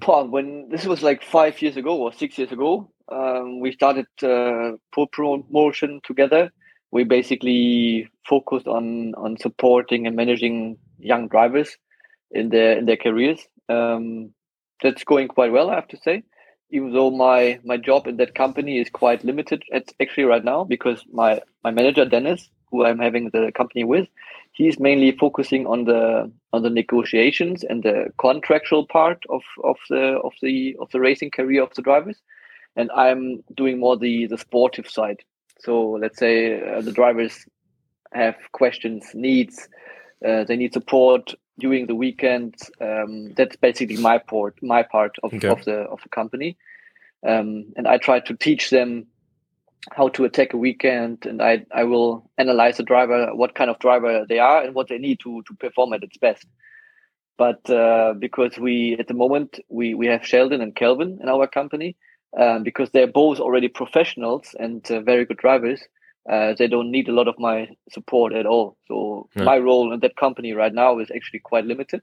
[0.00, 4.06] Paul, when this was like five years ago or six years ago, um, we started
[4.22, 4.72] uh,
[5.12, 6.50] promotion together.
[6.90, 11.76] We basically focused on on supporting and managing young drivers
[12.30, 13.40] in their in their careers.
[13.68, 14.30] Um,
[14.82, 16.22] that's going quite well, I have to say.
[16.70, 20.64] Even though my my job in that company is quite limited, at actually right now
[20.64, 24.08] because my my manager Dennis, who I'm having the company with,
[24.52, 30.18] he's mainly focusing on the on the negotiations and the contractual part of of the
[30.24, 32.16] of the of the racing career of the drivers.
[32.76, 35.20] And i'm doing more the the sportive side.
[35.58, 37.46] So let's say uh, the drivers
[38.12, 39.68] have questions needs
[40.26, 42.54] uh, they need support during the weekend.
[42.80, 45.48] Um, that's basically my part my part of, Okay.
[45.48, 46.56] of the of the company.
[47.26, 49.06] Um, and I try to teach them
[49.92, 53.78] how to attack a weekend, and I I will analyze the driver, what kind of
[53.78, 56.46] driver they are, and what they need to to perform at its best.
[57.38, 61.46] But uh, because we at the moment we we have Sheldon and Kelvin in our
[61.46, 61.96] company,
[62.38, 65.82] um, because they're both already professionals and uh, very good drivers.
[66.30, 68.76] Uh, they don't need a lot of my support at all.
[68.88, 69.44] So Yeah.
[69.44, 72.02] my role in that company right now is actually quite limited.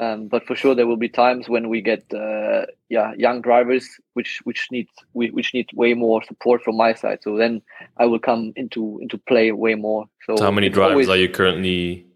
[0.00, 3.84] Um, but for sure, there will be times when we get uh, yeah young drivers
[4.14, 7.18] which which need we, which need way more support from my side.
[7.22, 7.62] So then
[7.96, 10.06] I will come into into play way more.
[10.26, 12.06] So, So how many drivers always- are you currently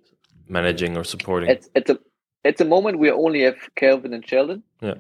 [0.49, 1.49] managing or supporting?
[1.51, 1.99] at at the
[2.45, 4.63] at the moment we only have Kelvin and Sheldon.
[4.81, 4.95] Yeah.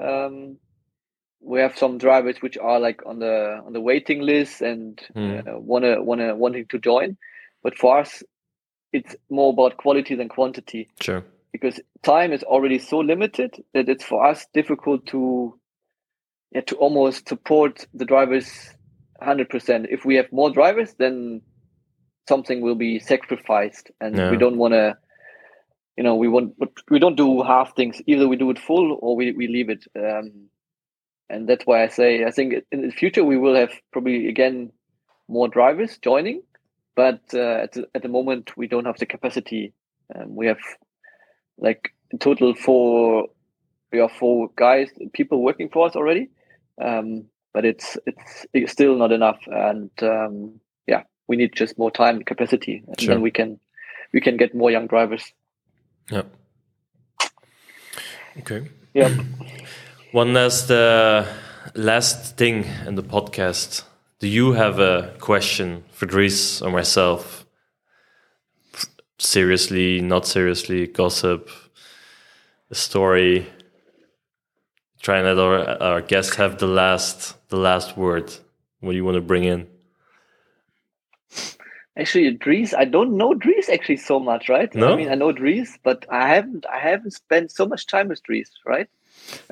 [0.00, 0.58] Um,
[1.40, 5.38] we have some drivers which are like on the on the waiting list and Hmm.
[5.38, 7.16] uh, wanna wanna wanting to join,
[7.64, 8.22] but for us,
[8.92, 11.24] it's more about quality than quantity Sure.
[11.52, 15.58] Because time is already so limited that it's for us difficult to
[16.52, 18.48] yeah, to almost support the drivers
[19.22, 19.86] 100%.
[19.90, 21.42] If we have more drivers, then
[22.26, 24.96] something will be sacrificed and we don't want to
[25.96, 26.54] you know we want
[26.90, 28.00] we don't do half things.
[28.06, 30.48] Either we do it full or we, we leave it um,
[31.30, 34.70] and that's why i say i think in the future we will have probably again
[35.28, 36.40] more drivers joining
[36.98, 39.72] but uh, at, the, at the moment we don't have the capacity.
[40.12, 40.58] Um, we have
[41.58, 43.28] like in total four
[43.92, 46.28] we are four guys people working for us already
[46.80, 51.90] um, but it's it's it's still not enough and um, yeah we need just more
[51.90, 53.14] time and capacity and Sure.
[53.14, 53.58] then we can
[54.12, 55.32] we can get more young drivers
[56.10, 56.22] Yeah.
[58.38, 58.68] Okay.
[58.94, 59.08] yeah
[60.12, 61.26] One last uh,
[61.74, 63.84] last thing in the podcast.
[64.20, 67.44] Do you have a question for Dries or myself?
[69.18, 71.50] F- Seriously, not seriously, gossip,
[72.70, 73.46] a story.
[75.02, 78.32] Try and let our, our guest have the last the last word.
[78.80, 79.66] What do you want to bring in?
[81.96, 84.72] Actually, Dries, I don't know Dries actually so much, right?
[84.74, 84.92] No?
[84.92, 88.22] I mean, I know Dries, but I haven't, I haven't spent so much time with
[88.22, 88.88] Dries, right?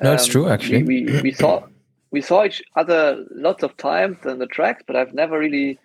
[0.01, 0.83] No, it's Um, true, actually.
[0.83, 1.63] We, we, we saw,
[2.11, 5.77] we saw each other lots of times on the tracks, but I've never really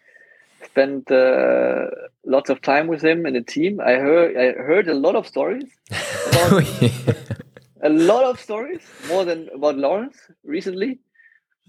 [0.65, 1.87] spent uh,
[2.25, 3.81] lots of time with him in the team.
[3.81, 5.71] I heard, I heard a lot of stories,
[6.27, 6.65] about,
[7.83, 11.01] a lot of stories, more than about Laurens recently.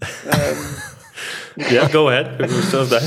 [0.02, 0.76] Um,
[1.56, 2.40] Yeah, go ahead.
[2.40, 3.02] We still time.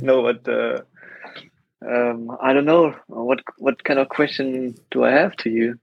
[0.00, 0.82] no, but uh,
[1.84, 5.80] um, I don't know what what kind of question do I have to you?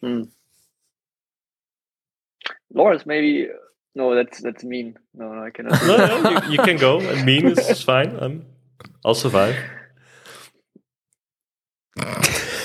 [0.00, 0.22] Hmm.
[2.72, 3.48] Laurens, maybe
[3.94, 4.14] no.
[4.14, 4.98] That's that's mean.
[5.14, 5.80] No, no I cannot.
[5.86, 7.00] no, no, you, you can go.
[7.24, 8.16] Mean, it's fine.
[8.20, 8.46] I'm,
[9.04, 9.56] I'll survive.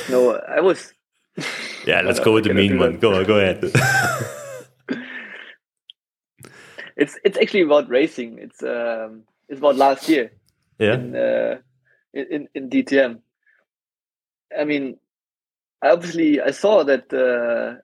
[0.10, 0.93] no, I was.
[1.88, 2.99] Yeah, let's go with the mean one.
[2.99, 3.64] Go go ahead.
[7.02, 8.38] It's it's actually about racing.
[8.38, 10.32] It's um it's about last year.
[10.78, 10.93] yeah.
[10.93, 11.58] in, uh,
[12.14, 13.20] in in DTM.
[14.56, 14.97] I mean,
[15.82, 17.12] obviously I saw that.
[17.12, 17.82] Uh,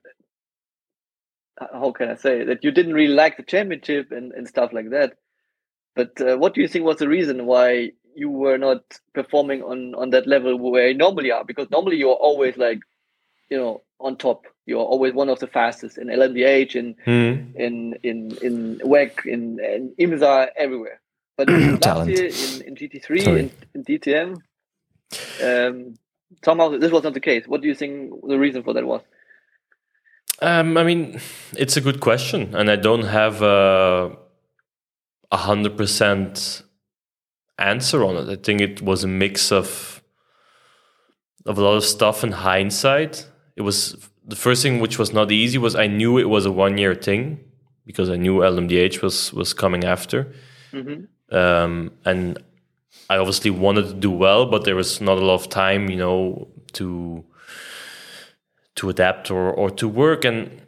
[1.72, 4.90] how can I say that you didn't really like the championship and, and stuff like
[4.90, 5.14] that.
[5.96, 8.82] But uh, what do you think was the reason why you were not
[9.14, 11.44] performing on on that level where you normally are?
[11.44, 12.80] Because normally you're always like,
[13.50, 14.44] you know, on top.
[14.66, 17.56] You're always one of the fastest in LMDH in Hmm.
[17.58, 21.00] in in in WEC in, in IMSA everywhere.
[21.36, 21.48] But
[21.84, 23.40] last year in, in GT3 Sorry.
[23.40, 24.36] in, in DTM,
[25.42, 25.94] um,
[26.44, 27.46] somehow this was not the case.
[27.46, 29.02] What do you think the reason for that was?
[30.40, 31.20] Um, I mean,
[31.56, 34.16] it's a good question, and I don't have a
[35.32, 36.62] hundred percent
[37.58, 38.28] answer on it.
[38.30, 40.02] I think it was a mix of
[41.44, 43.26] of a lot of stuff in hindsight.
[43.56, 46.52] It was the first thing which was not easy was I knew it was a
[46.52, 47.40] one year thing
[47.84, 50.32] because I knew LMDH was was coming after,
[50.70, 52.38] hmm um, and
[53.10, 55.96] I obviously wanted to do well, but there was not a lot of time, you
[55.96, 57.24] know, to
[58.78, 60.24] to adapt or, or to work.
[60.24, 60.62] And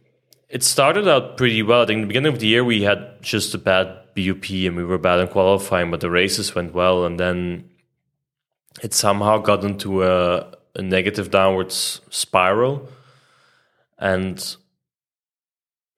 [0.48, 1.82] it started out pretty well.
[1.82, 4.76] I think in the beginning of the year we had just a bad BoP and
[4.76, 7.04] we were bad in qualifying, but the races went well.
[7.04, 7.70] And then
[8.82, 12.88] it somehow got into a, a negative downwards spiral.
[13.98, 14.56] And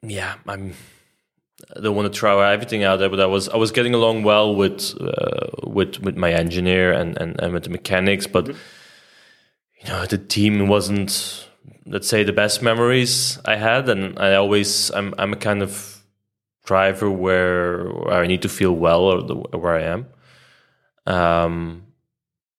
[0.03, 0.75] yeah, I'm.
[1.75, 4.25] I don't want to throw everything out there, but I was I was getting along
[4.25, 9.89] well with uh, with with my engineer and, and, and with the mechanics, but you
[9.89, 11.49] know the team wasn't
[11.87, 16.03] let's say the best memories I had, and I always I'm I'm a kind of
[16.65, 20.07] driver where, where I need to feel well or the, where I am.
[21.07, 21.87] Um,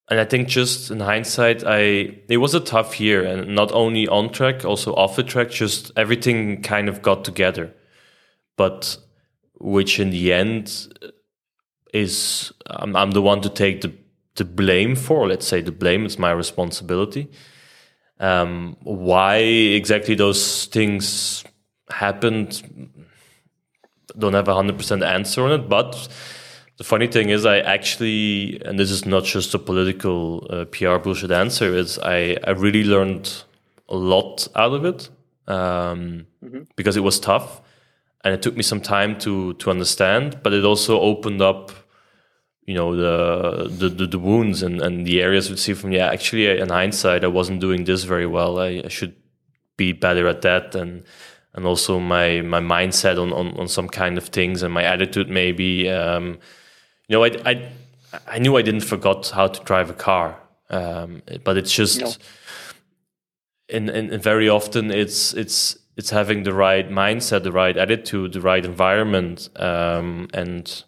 [0.09, 4.07] and I think just in hindsight, I it was a tough year, and not only
[4.07, 5.49] on track, also off the track.
[5.49, 7.73] Just everything kind of got together,
[8.57, 8.97] but
[9.59, 11.15] which in the end
[11.93, 13.93] is I'm, I'm the one to take the
[14.35, 15.27] the blame for.
[15.27, 17.29] Let's say the blame is my responsibility.
[18.23, 21.43] Um, why exactly those things
[21.89, 22.63] happened,
[24.17, 26.07] don't have a hundred percent answer on it, but
[26.77, 30.97] the funny thing is, I actually, and this is not just a political uh, PR
[30.97, 33.43] bullshit answer, is I, I really learned
[33.89, 35.09] a lot out of it
[35.47, 36.61] um, mm-hmm.
[36.75, 37.61] because it was tough
[38.23, 41.71] and it took me some time to to understand, but it also opened up,
[42.65, 46.09] you know, the the, the, the wounds and, and the areas we see from yeah,
[46.09, 48.59] actually in hindsight, I wasn't doing this very well.
[48.59, 49.15] I, I should
[49.77, 51.03] be better at that and
[51.53, 55.29] and also my my mindset on, on, on some kind of things and my attitude
[55.29, 56.39] maybe um,
[57.07, 57.69] you know, I, I,
[58.27, 60.39] I knew I didn't forgot how to drive a car,
[60.69, 62.11] um, but it's just, no.
[63.69, 68.41] and, and very often it's it's it's having the right mindset, the right attitude, the
[68.41, 70.83] right environment, um, and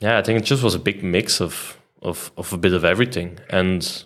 [0.00, 2.84] yeah, I think it just was a big mix of of of a bit of
[2.84, 4.04] everything, and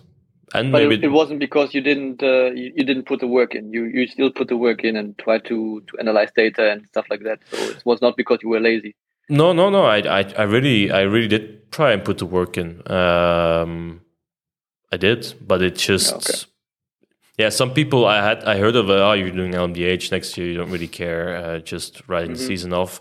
[0.53, 3.55] and but maybe it, wasn't because you didn't uh, you, you, didn't put the work
[3.55, 3.71] in.
[3.71, 7.05] You you still put the work in and try to to analyze data and stuff
[7.09, 7.39] like that.
[7.49, 8.95] So it was not because you were lazy.
[9.31, 9.85] No, no, no.
[9.85, 12.81] I, I, I really, I really did try and put the work in.
[12.91, 14.01] Um,
[14.91, 16.51] I did, but it just, okay.
[17.37, 17.49] yeah.
[17.49, 20.47] Some people I had, I heard of, uh, oh, you're doing LMDH next year.
[20.47, 21.37] You don't really care.
[21.37, 22.41] Uh, just writing mm-hmm.
[22.41, 22.99] the season off.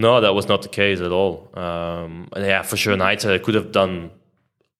[0.00, 1.50] No, that was not the case at all.
[1.54, 2.96] Um, yeah, for sure.
[2.96, 4.10] Nights I could have done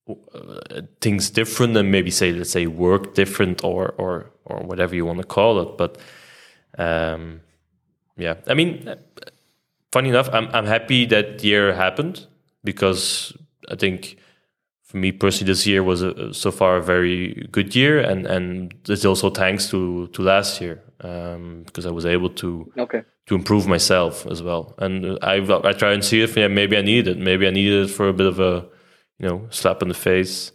[0.09, 5.05] uh, things different and maybe say, let's say, work different or or or whatever you
[5.05, 5.77] want to call it.
[5.77, 5.99] But
[6.79, 7.43] um,
[8.17, 8.95] yeah, I mean
[9.93, 12.27] funny enough, I'm I'm happy that year happened
[12.65, 13.37] because
[13.71, 14.17] I think
[14.91, 18.75] for me personally, this year was a, so far a very good year, and and
[18.89, 23.03] it's also thanks to to last year um, because I was able to okay.
[23.27, 24.75] to improve myself as well.
[24.79, 25.37] And I
[25.69, 28.09] I try and see if yeah, maybe I need it, maybe I needed it for
[28.09, 28.67] a bit of a
[29.21, 30.51] you know slap in the face,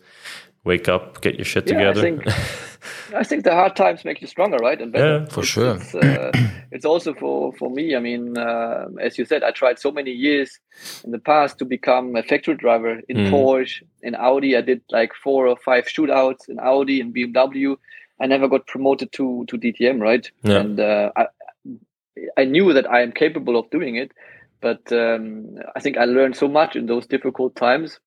[0.66, 2.24] wake up, get your shit yeah, together.
[3.16, 4.82] I think the hard times make you stronger, right?
[4.82, 5.20] And better.
[5.20, 5.76] Yeah, for it's, sure.
[5.76, 6.32] It's, uh,
[6.72, 7.96] it's, also for for me.
[7.96, 10.60] I mean, uh, as you said, I tried so many years
[11.04, 13.32] in the past to become a factory driver in mm.
[13.32, 14.56] Porsche, in Audi.
[14.56, 17.78] I did like four or five shootouts in Audi and BMW.
[18.20, 20.30] I never got promoted to to DTM, right?
[20.44, 20.60] Yeah.
[20.60, 21.28] And uh, I
[22.38, 24.12] I knew that I am capable of doing it,
[24.62, 28.00] but um, I think I learned so much in those difficult times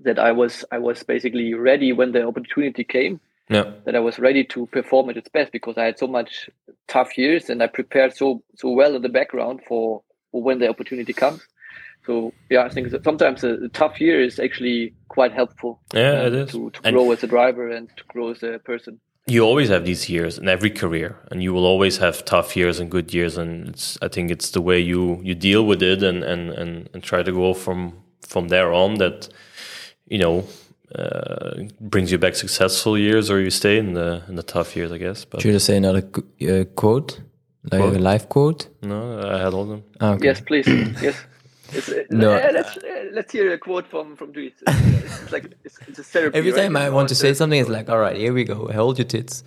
[0.00, 3.20] that I was I was basically ready when the opportunity came
[3.54, 3.70] yeah.
[3.84, 6.48] that I was ready to perform at its best because I had so much
[6.88, 10.68] tough years and I prepared so so well in the background for, for when the
[10.68, 11.46] opportunity comes.
[12.06, 15.80] So yeah, I think sometimes a, a tough year is actually quite helpful.
[15.94, 18.58] Yeah, um, it is to, to grow as a driver and to grow as a
[18.58, 19.00] person.
[19.26, 22.80] You always have these years in every career, and you will always have tough years
[22.80, 23.36] and good years.
[23.36, 26.88] And it's I think it's the way you you deal with it and and and,
[26.92, 29.28] and try to go from from there on that
[30.08, 30.44] you know
[30.94, 34.92] uh, brings you back successful years, or you stay in the in the tough years,
[34.92, 35.24] I guess.
[35.24, 37.20] But should I say another uh, quote,
[37.70, 37.96] like quote?
[37.96, 38.68] a life quote?
[38.82, 39.84] No, I had all of them.
[40.00, 40.26] Ah, okay.
[40.26, 40.66] Yes, please.
[41.02, 41.16] yes.
[41.74, 42.32] It's, uh, no.
[42.32, 44.52] Uh, let's, uh, let's hear a quote from from Dries.
[44.66, 46.38] It's, it's, like it's, it's a therapy.
[46.38, 46.62] Every right?
[46.62, 48.68] time I want to say something, it's like, all right, here we go.
[48.72, 49.42] Hold your tits.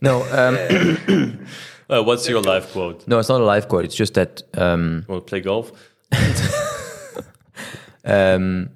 [0.00, 0.22] No.
[0.32, 1.38] Um,
[1.90, 3.06] uh, what's your life quote?
[3.06, 3.84] No, it's not a life quote.
[3.84, 4.42] It's just that.
[4.54, 5.70] Um, want to play golf?
[8.04, 8.70] um,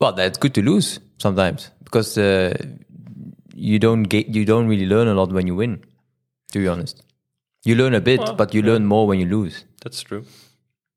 [0.00, 2.56] well, that's good to lose sometimes because uh,
[3.54, 5.82] you don't get you don't really learn a lot when you win.
[6.52, 7.02] To be honest,
[7.64, 8.72] you learn a bit, well, but you yeah.
[8.72, 9.64] learn more when you lose.
[9.82, 10.24] That's true.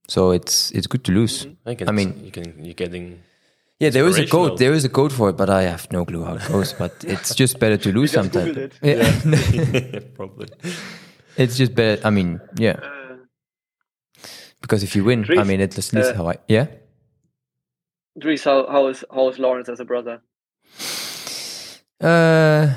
[0.07, 1.45] So it's it's good to lose.
[1.45, 1.83] Mm-hmm.
[1.83, 3.23] I, I mean, you can you're getting.
[3.79, 4.57] Yeah, there is a code.
[4.57, 6.73] There is a code for it, but I have no clue how it goes.
[6.73, 8.57] But it's just better to lose sometimes.
[8.81, 9.99] Yeah, yeah.
[10.15, 10.47] probably.
[11.35, 12.01] It's just better.
[12.05, 12.79] I mean, yeah.
[12.81, 13.17] Uh,
[14.61, 16.37] because if you win, I mean, it's at least uh, how I.
[16.47, 16.67] Yeah.
[18.18, 20.22] Dries, how how is how is Laurens as a brother?
[22.01, 22.74] Uh,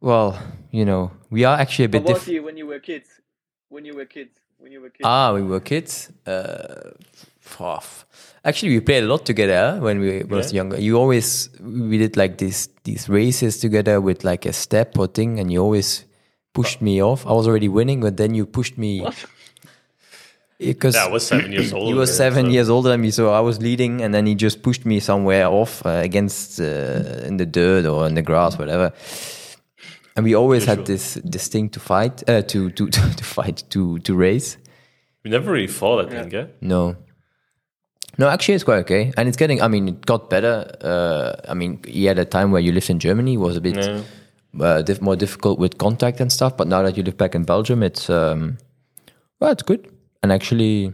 [0.00, 0.38] well,
[0.70, 2.06] you know, we are actually a bit.
[2.06, 3.08] How was he when you were kids?
[3.68, 4.38] When you were kids?
[4.58, 5.04] When you were kids?
[5.04, 6.10] Ah, we were kids.
[6.26, 6.90] Uh,
[8.44, 10.24] actually, we played a lot together when we yeah.
[10.24, 10.80] was younger.
[10.80, 15.38] You always we did like these these races together with like a step or thing,
[15.38, 16.04] and you always
[16.54, 17.26] pushed me off.
[17.26, 19.00] I was already winning, but then you pushed me.
[19.00, 19.24] What?
[20.66, 21.88] because yeah, I was seven years old.
[21.88, 22.50] He was seven so.
[22.52, 25.46] years older than me, so I was leading, and then he just pushed me somewhere
[25.46, 28.92] off uh, against uh, in the dirt or in the grass, whatever.
[30.16, 33.98] And we always had this this thing to fight, uh, to, to to fight, to
[34.00, 34.56] to race.
[35.24, 36.32] We never really fought, I think.
[36.32, 36.46] Yeah.
[36.60, 36.96] No.
[38.18, 39.62] No, actually, it's quite okay, and it's getting.
[39.62, 40.70] I mean, it got better.
[40.82, 43.76] Uh, I mean, he had a time where you lived in Germany was a bit
[43.76, 44.02] Yeah.
[44.60, 46.56] uh, diff- more difficult with contact and stuff.
[46.58, 48.58] But now that you live back in Belgium, it's um,
[49.40, 49.88] well, it's good.
[50.22, 50.92] And actually,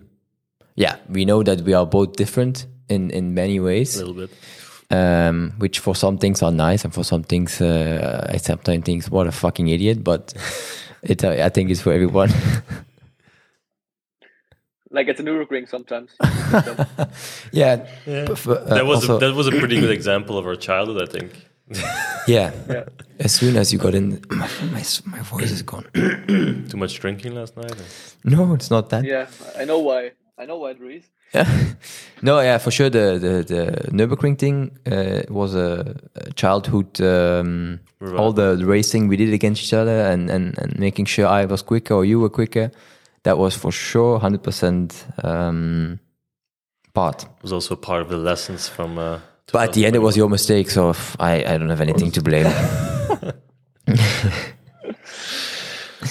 [0.76, 3.96] yeah, we know that we are both different in in many ways.
[3.96, 4.30] A little bit.
[4.90, 9.04] Um, which for some things are nice, and for some things, uh, I sometimes think,
[9.06, 10.02] what a fucking idiot.
[10.02, 10.32] But
[11.02, 12.30] it, uh, I think it's for everyone.
[14.90, 16.12] Like at the Nurburgring sometimes.
[17.52, 18.24] yeah, Yeah.
[18.24, 20.56] but for- uh, that was also- a, that was a pretty good example of our
[20.56, 21.47] childhood, I think.
[22.26, 22.52] yeah.
[22.68, 22.84] yeah.
[23.18, 25.86] As soon as you got in, my my, my voice is gone.
[25.94, 27.72] Too much drinking last night.
[27.72, 29.04] or- No, it's not that.
[29.04, 29.26] Yeah.
[29.58, 30.12] I know why.
[30.38, 31.02] I know why, Dries.
[31.34, 31.48] Yeah.
[32.22, 32.88] no, yeah, for sure.
[32.90, 37.00] The the the Nurburgring thing uh, was a, a childhood.
[37.00, 38.14] Um, Right.
[38.16, 41.46] all the, the racing we did against each other, and, and and making sure I
[41.46, 42.70] was quicker or you were quicker.
[43.24, 45.98] That was for sure hundred percent um,
[46.94, 47.26] part.
[47.42, 48.98] was also part of the lessons from.
[48.98, 49.18] Uh,
[49.52, 52.22] But at the end, it was your mistake, so I I don't have anything to
[52.22, 52.52] blame.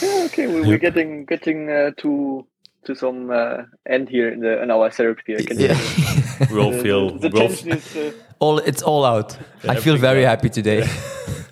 [0.01, 2.45] Yeah, okay, we, we're getting getting uh, to
[2.85, 5.35] to some uh, end here in the in our therapy.
[5.35, 5.77] I can yeah.
[6.51, 7.17] we all feel.
[7.17, 9.38] the, the we tension is uh, all it's all out.
[9.67, 10.29] I feel very out.
[10.29, 10.81] happy today.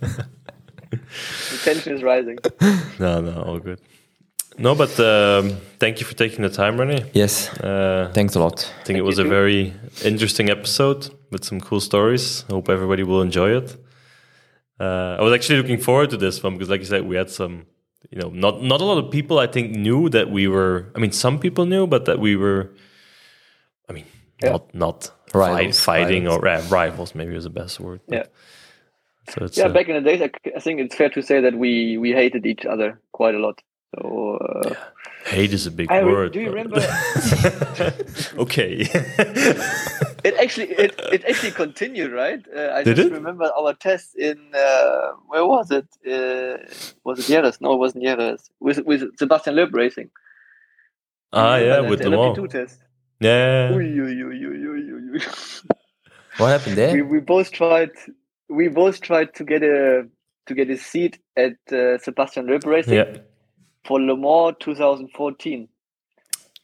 [0.89, 2.37] the tension is rising.
[2.99, 3.79] no, no, all good.
[4.57, 7.05] No, but um, thank you for taking the time, Rene.
[7.13, 8.71] yes, Uh, thanks a lot.
[8.81, 9.29] I think it was a too.
[9.29, 12.45] very interesting episode with some cool stories.
[12.49, 13.75] I hope everybody will enjoy it.
[14.79, 17.29] Uh, I was actually looking forward to this one because, like you said, we had
[17.29, 17.65] some,
[18.11, 20.85] you know, not not a lot of people I think knew that we were.
[20.95, 22.69] I mean, some people knew, but that we were.
[23.89, 24.05] I mean,
[24.43, 24.51] Yeah.
[24.51, 26.43] not not Rivals, fight, fighting rivals.
[26.43, 27.15] or uh, rivals.
[27.15, 27.99] Maybe was the best word.
[28.07, 28.25] but- Yeah.
[29.33, 31.53] So it's Yeah, uh, back in the days, I think it's fair to say that
[31.55, 33.61] we we hated each other quite a lot.
[33.95, 34.73] So uh,
[35.25, 36.33] hate is a big I word.
[36.33, 36.77] do you remember?
[38.37, 38.81] okay.
[40.23, 42.43] it actually it, it actually continued, right?
[42.55, 43.13] Uh, I Did just it?
[43.13, 45.87] remember our test in uh, where was it?
[46.05, 46.57] Uh,
[47.03, 47.61] was it Jerez?
[47.61, 48.49] No, it wasn't Jerez.
[48.59, 50.09] With with Sébastien Loeb racing.
[51.33, 52.35] ah, yeah, with the them all.
[52.35, 52.79] LMP2 test.
[53.19, 53.71] Yeah.
[56.37, 56.93] What happened there?
[56.93, 57.91] we we both tried
[58.49, 60.07] we both tried to get a
[60.47, 63.17] to get a seat at uh, Sébastien Loeb racing Yeah.
[63.85, 65.67] For Le Mans 2014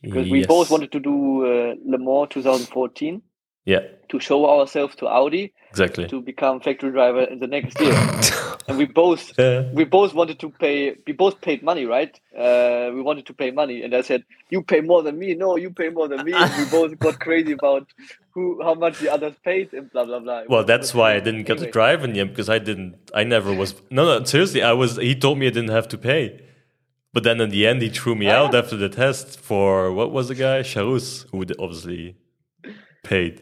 [0.02, 3.22] because we both wanted to do uh, Le Mans 2014
[3.66, 6.08] Yeah, to show ourselves to Audi exactly.
[6.08, 7.94] to become factory driver in the next year.
[8.68, 9.72] and we both Yeah.
[9.74, 13.50] we both wanted to pay we both paid money right uh, we wanted to pay
[13.52, 14.22] money and i said
[14.54, 17.54] you pay more than me no you pay more than me we both got crazy
[17.54, 17.86] about
[18.34, 21.44] who how much the others paid and blah blah blah Well, that's why I didn't
[21.50, 22.92] get to drive in the end because I didn't.
[23.14, 23.70] I never was.
[23.98, 24.62] No, no, seriously.
[24.72, 24.90] I was.
[25.10, 26.24] He told me I didn't have to pay,
[27.14, 30.12] but then in the end, he threw me Ah, out after the test for what
[30.12, 32.16] was the guy Charus who would obviously
[33.04, 33.42] paid.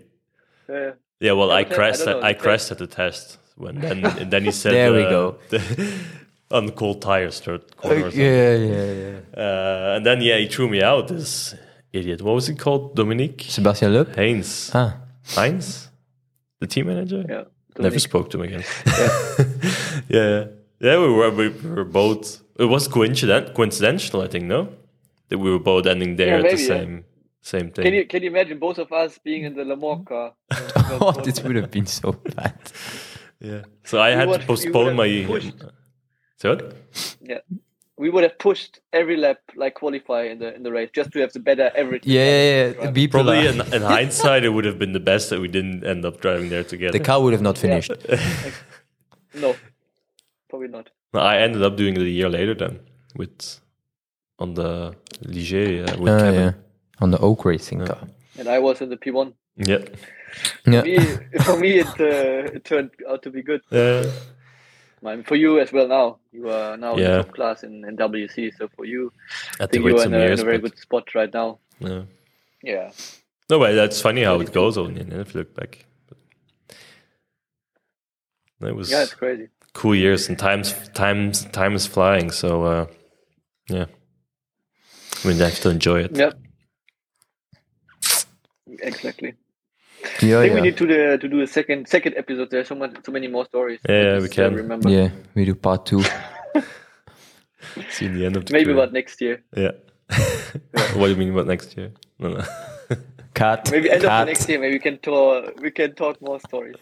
[0.70, 0.92] Uh,
[1.22, 2.08] Yeah, well, I but I- I crashed.
[2.08, 5.04] at, I the crashed at the test when then and then he said, There we
[5.04, 5.24] uh, go.
[6.58, 7.98] on cold tires, third corner.
[8.06, 8.22] or something.
[8.22, 9.44] yeah, yeah, yeah.
[9.44, 11.08] Uh, and then yeah, he threw me out.
[11.08, 11.56] This
[11.94, 12.22] idiot.
[12.22, 12.96] What was he called?
[12.96, 14.16] Dominique Sébastien Loeb.
[14.16, 14.72] Heintz.
[14.74, 14.92] Ah,
[15.36, 15.90] Heintz,
[16.62, 17.24] the team manager.
[17.30, 17.44] yeah
[17.78, 18.64] Never spoke to him again.
[20.10, 20.46] yeah,
[20.82, 22.42] yeah, we were we were both.
[22.60, 24.46] It was coincident, coincidental, I think.
[24.46, 24.68] No,
[25.30, 26.68] that we were both ending there Yeah, at maybe, the yeah.
[26.68, 27.06] same
[27.42, 27.84] same thing.
[27.86, 30.34] can you can you imagine both of us being in the Le Mans car
[31.02, 32.54] oh, this would have been so bad.
[33.40, 33.62] yeah.
[33.86, 35.08] So I had would- to postpone my.
[35.08, 35.54] have pushed.
[36.38, 36.74] So what?
[37.22, 37.40] yeah
[37.98, 41.20] we would have pushed every lap like qualify in the in the race just to
[41.20, 42.92] have the better average Yeah, yeah, yeah.
[42.92, 46.06] Be Probably in, in hindsight, it would have been the best that we didn't end
[46.06, 46.98] up driving there together.
[46.98, 47.92] The car would have not finished.
[49.46, 49.56] no
[50.60, 52.80] probably not No, I ended up doing it a year later then
[53.16, 53.60] with
[54.40, 56.34] on the Ligier uh, with Kevin.
[56.36, 56.52] yeah.
[57.02, 58.08] On the Oak Racing car.
[58.38, 59.80] and i was in the p1 Yeah.
[60.66, 60.84] Yeah.
[60.84, 60.98] me,
[61.46, 64.04] for me it uh, it turned out to be good Yeah.
[65.02, 67.18] Mine, for you as well now you are now in Yeah.
[67.24, 69.12] top class in, in WEC so for you
[69.60, 71.60] I i think you are some in a, in a very good spot right now
[71.80, 72.04] yeah.
[72.64, 72.92] yeah
[73.50, 75.86] No, but that's funny how it goes only and if you look back.
[78.60, 82.64] But it was yeah it's crazy cool years and times times time is flying, so
[82.64, 82.86] uh,
[83.70, 83.86] yeah.
[85.26, 86.16] We have to enjoy it.
[86.16, 86.40] Yep.
[88.82, 89.34] Exactly.
[90.22, 90.54] Yeah, I think yeah.
[90.54, 92.50] we need to the, to do a second second episode.
[92.52, 93.80] There's so much, so many more stories.
[93.88, 94.56] Yeah, yeah, we uh, can.
[94.56, 94.90] remember.
[94.90, 96.04] Yeah, we do part two.
[97.90, 98.78] See in the end of the Maybe career.
[98.78, 99.44] about next year.
[99.56, 99.72] Yeah.
[100.96, 101.92] what do you mean about next year?
[102.18, 102.44] No, no.
[103.34, 103.70] Cut.
[103.72, 104.20] Maybe end of cut.
[104.20, 104.60] the next year.
[104.60, 105.60] Maybe we can talk.
[105.60, 106.78] We can talk more stories.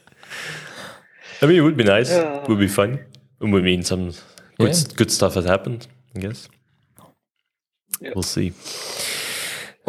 [1.42, 2.10] I mean, it would be nice.
[2.10, 2.42] Yeah.
[2.44, 3.00] It would be fun.
[3.42, 4.12] It would mean some
[4.60, 4.94] good, Yeah.
[4.96, 6.50] good stuff has happened, I guess.
[8.02, 8.12] Yeah.
[8.16, 8.54] We'll see.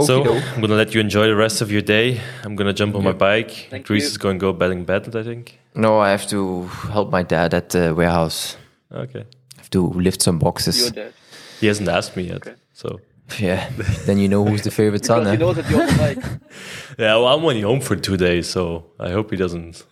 [0.01, 0.45] So Okie-doke.
[0.55, 2.21] I'm gonna let you enjoy the rest of your day.
[2.45, 3.67] I'm gonna jump on my bike.
[3.71, 4.09] Thank Greece you.
[4.11, 5.59] is going to go bed in I think.
[5.75, 8.57] No, I have to help my dad at the warehouse.
[8.93, 9.25] Okay.
[9.55, 10.81] I have to lift some boxes.
[10.81, 11.15] You're dead.
[11.61, 12.37] He hasn't asked me yet.
[12.37, 12.55] Okay.
[12.75, 13.01] So
[13.39, 13.69] Yeah.
[14.07, 15.25] then you know who's the favorite son.
[15.25, 15.63] Because he eh?
[15.63, 16.41] that you're on
[16.99, 19.85] yeah, well, I'm only home for two days, so I hope he doesn't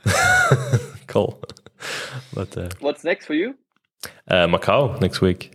[1.06, 1.42] call.
[2.32, 3.54] But uh, What's next for you?
[4.28, 5.52] uh, Macau next week.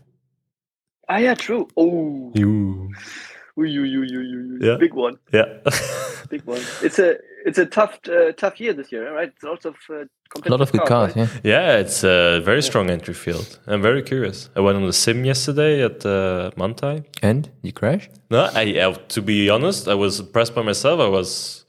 [1.10, 1.68] Ah, yeah, true.
[1.76, 2.92] Oh, You.
[3.60, 4.60] Ooh, you, you, you, you, you.
[4.62, 4.78] Yeah.
[4.78, 5.46] big one, Yeah.
[6.30, 6.62] big one.
[6.82, 9.30] It's a, it's a tough, uh, tough year this year, right?
[9.34, 10.06] It's lots of uh,
[10.46, 11.28] A lot of good cars, right?
[11.44, 11.74] yeah.
[11.74, 13.60] yeah, it's a very strong entry field.
[13.68, 14.50] I'm very curious.
[14.56, 17.04] I went on the sim yesterday at uh, Manthey.
[17.22, 18.10] And you crash?
[18.30, 21.00] No, I, uh, to be honest, I was impressed by myself.
[21.02, 21.66] I was,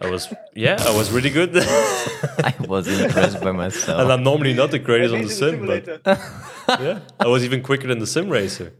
[0.00, 1.50] I was, yeah, I was really good.
[1.58, 4.00] I was impressed by myself.
[4.00, 4.12] and.
[4.12, 7.86] I'm normally not the greatest on the Amazing sim, but yeah, I was even quicker
[7.88, 8.72] than the sim racer,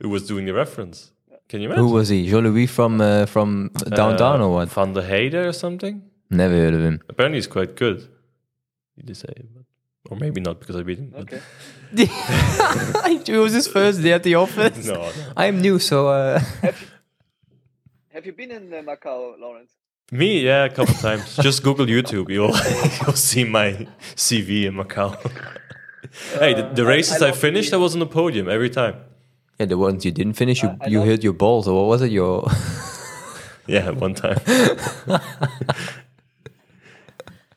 [0.00, 1.12] who was doing the reference.
[1.48, 1.84] Can you imagine?
[1.84, 2.28] Who was he?
[2.28, 4.68] Jean Louis from uh, from downtown Uh, or what?
[4.70, 6.02] Van der Heide or something?
[6.30, 7.00] Never heard of him.
[7.08, 8.06] Apparently, he's quite good.
[8.96, 9.64] He did say, but,
[10.10, 11.10] or maybe not because I beat him.
[11.10, 11.40] but- Okay.
[13.32, 14.86] it was his first day at the office.
[14.86, 15.12] No, no.
[15.36, 16.38] I'm new, so uh,
[18.12, 19.70] Have you been in uh, Macau, Laurens?
[20.12, 21.36] Me, yeah, a couple times.
[21.46, 22.28] Just Google YouTube.
[22.30, 22.54] You'll
[23.02, 25.16] you'll see my CV in Macau.
[26.38, 28.48] hey, the, the Uh, I- races I I, finished, the- I was on the podium
[28.48, 28.96] every time.
[29.58, 31.88] Yeah, the ones you didn't finish, you I- I you hit your balls, or what
[31.88, 32.10] was it?
[32.12, 32.46] Your
[33.66, 34.38] Yeah, one time.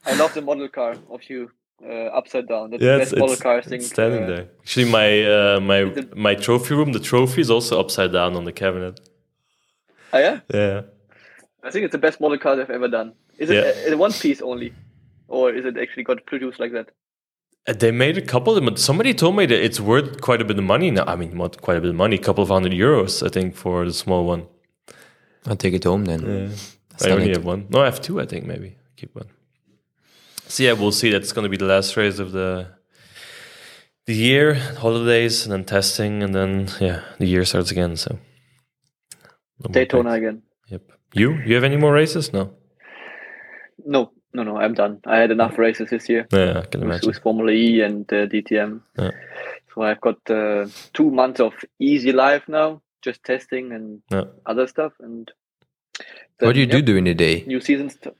[0.05, 1.51] I love the model car of you
[1.85, 2.71] uh, upside down.
[2.71, 3.81] That's yeah, the it's, best model car I it's think.
[3.83, 4.47] standing uh, there.
[4.61, 8.45] Actually, my uh, my it- my trophy room, the trophy is also upside down on
[8.45, 8.99] the cabinet.
[10.13, 10.81] Oh yeah, Yeah.
[11.63, 13.13] I think it's the best model car I've ever done.
[13.37, 13.91] Is it Yeah.
[13.91, 14.73] a, a one piece only,
[15.27, 16.89] or is it actually got produced like that?
[17.67, 18.75] They made a couple of them.
[18.75, 21.03] Somebody told me that it's worth quite a bit of money now.
[21.05, 23.55] I mean, not quite a bit of money, a couple of hundred euros, I think,
[23.55, 24.47] for the small one.
[25.45, 26.21] I'll take it home then.
[26.21, 27.07] Yeah.
[27.07, 27.35] I only it.
[27.35, 27.67] have one.
[27.69, 28.77] No, I have two, I think, maybe.
[28.97, 29.27] Keep one.
[30.47, 31.11] So yeah, we'll see.
[31.11, 32.67] That's going to be the last race of the
[34.05, 37.95] the year, holidays, and then testing, and then yeah, the year starts again.
[37.95, 38.17] So
[39.59, 40.41] No Daytona again.
[40.67, 40.81] Yep.
[41.13, 41.33] You?
[41.45, 42.33] You have any more races?
[42.33, 42.53] No.
[43.85, 44.57] No, no, no.
[44.57, 44.99] I'm done.
[45.05, 47.07] I had enough races this year Yeah, I can with, imagine.
[47.07, 48.81] with Formula E and uh, DTM.
[48.97, 49.11] Yeah.
[49.73, 54.25] So I've got uh, two months of easy life now, just testing and Yeah.
[54.45, 54.93] other stuff.
[54.99, 55.31] And
[56.39, 57.43] What do you then, do during the day?
[57.47, 57.97] New seasons.
[58.03, 58.11] T-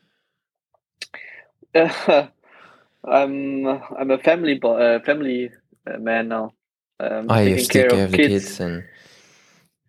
[3.04, 5.52] I'm I'm a family bo- uh, family
[5.88, 6.54] uh, man now.
[7.00, 8.84] Um, Ah, you taking care of kids, kids and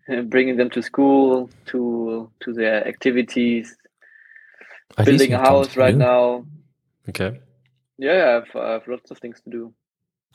[0.09, 3.77] uh, bringing them to school, to to their activities,
[4.98, 5.98] at least building a house right do.
[5.98, 6.47] now.
[7.09, 7.40] Okay.
[7.98, 9.73] Yeah, I have, I have lots of things to do.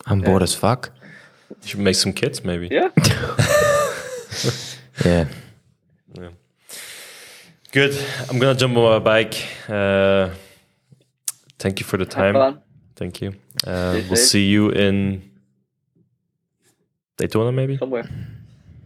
[0.05, 0.91] I'm bored as fuck.
[1.49, 2.69] You should make some kids, maybe.
[5.05, 5.27] Yeah.
[6.15, 6.29] Yeah.
[7.71, 7.93] Good.
[8.29, 9.35] I'm gonna jump on my bike.
[9.69, 10.29] Uh,
[11.59, 12.34] thank you for the Have time.
[12.34, 12.61] fun.
[12.95, 13.34] Thank you.
[13.65, 14.27] Uh, we'll safe.
[14.27, 15.21] see you in
[17.17, 17.77] Daytona, maybe.
[17.77, 18.09] Somewhere.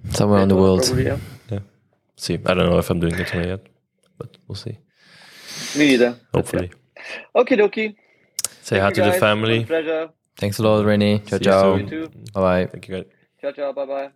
[0.10, 0.84] Somewhere in the world.
[0.84, 1.18] Probably, yeah.
[2.18, 3.68] See, I don't know if I'm doing Daytona yet,
[4.18, 4.77] but we'll see.
[5.76, 6.19] Me neither.
[6.34, 6.72] Hopefully.
[7.35, 7.95] Okay, dokie.
[8.61, 9.65] Say hi to the family.
[9.65, 10.10] Pleasure.
[10.38, 11.19] Thanks a lot, Rene.
[11.19, 11.76] Ciao, See ciao.
[11.76, 12.10] You too.
[12.34, 12.65] Bye bye.
[12.68, 13.06] Thank you, guys.
[13.41, 13.73] Ciao, ciao.
[13.73, 14.11] Bye, bye.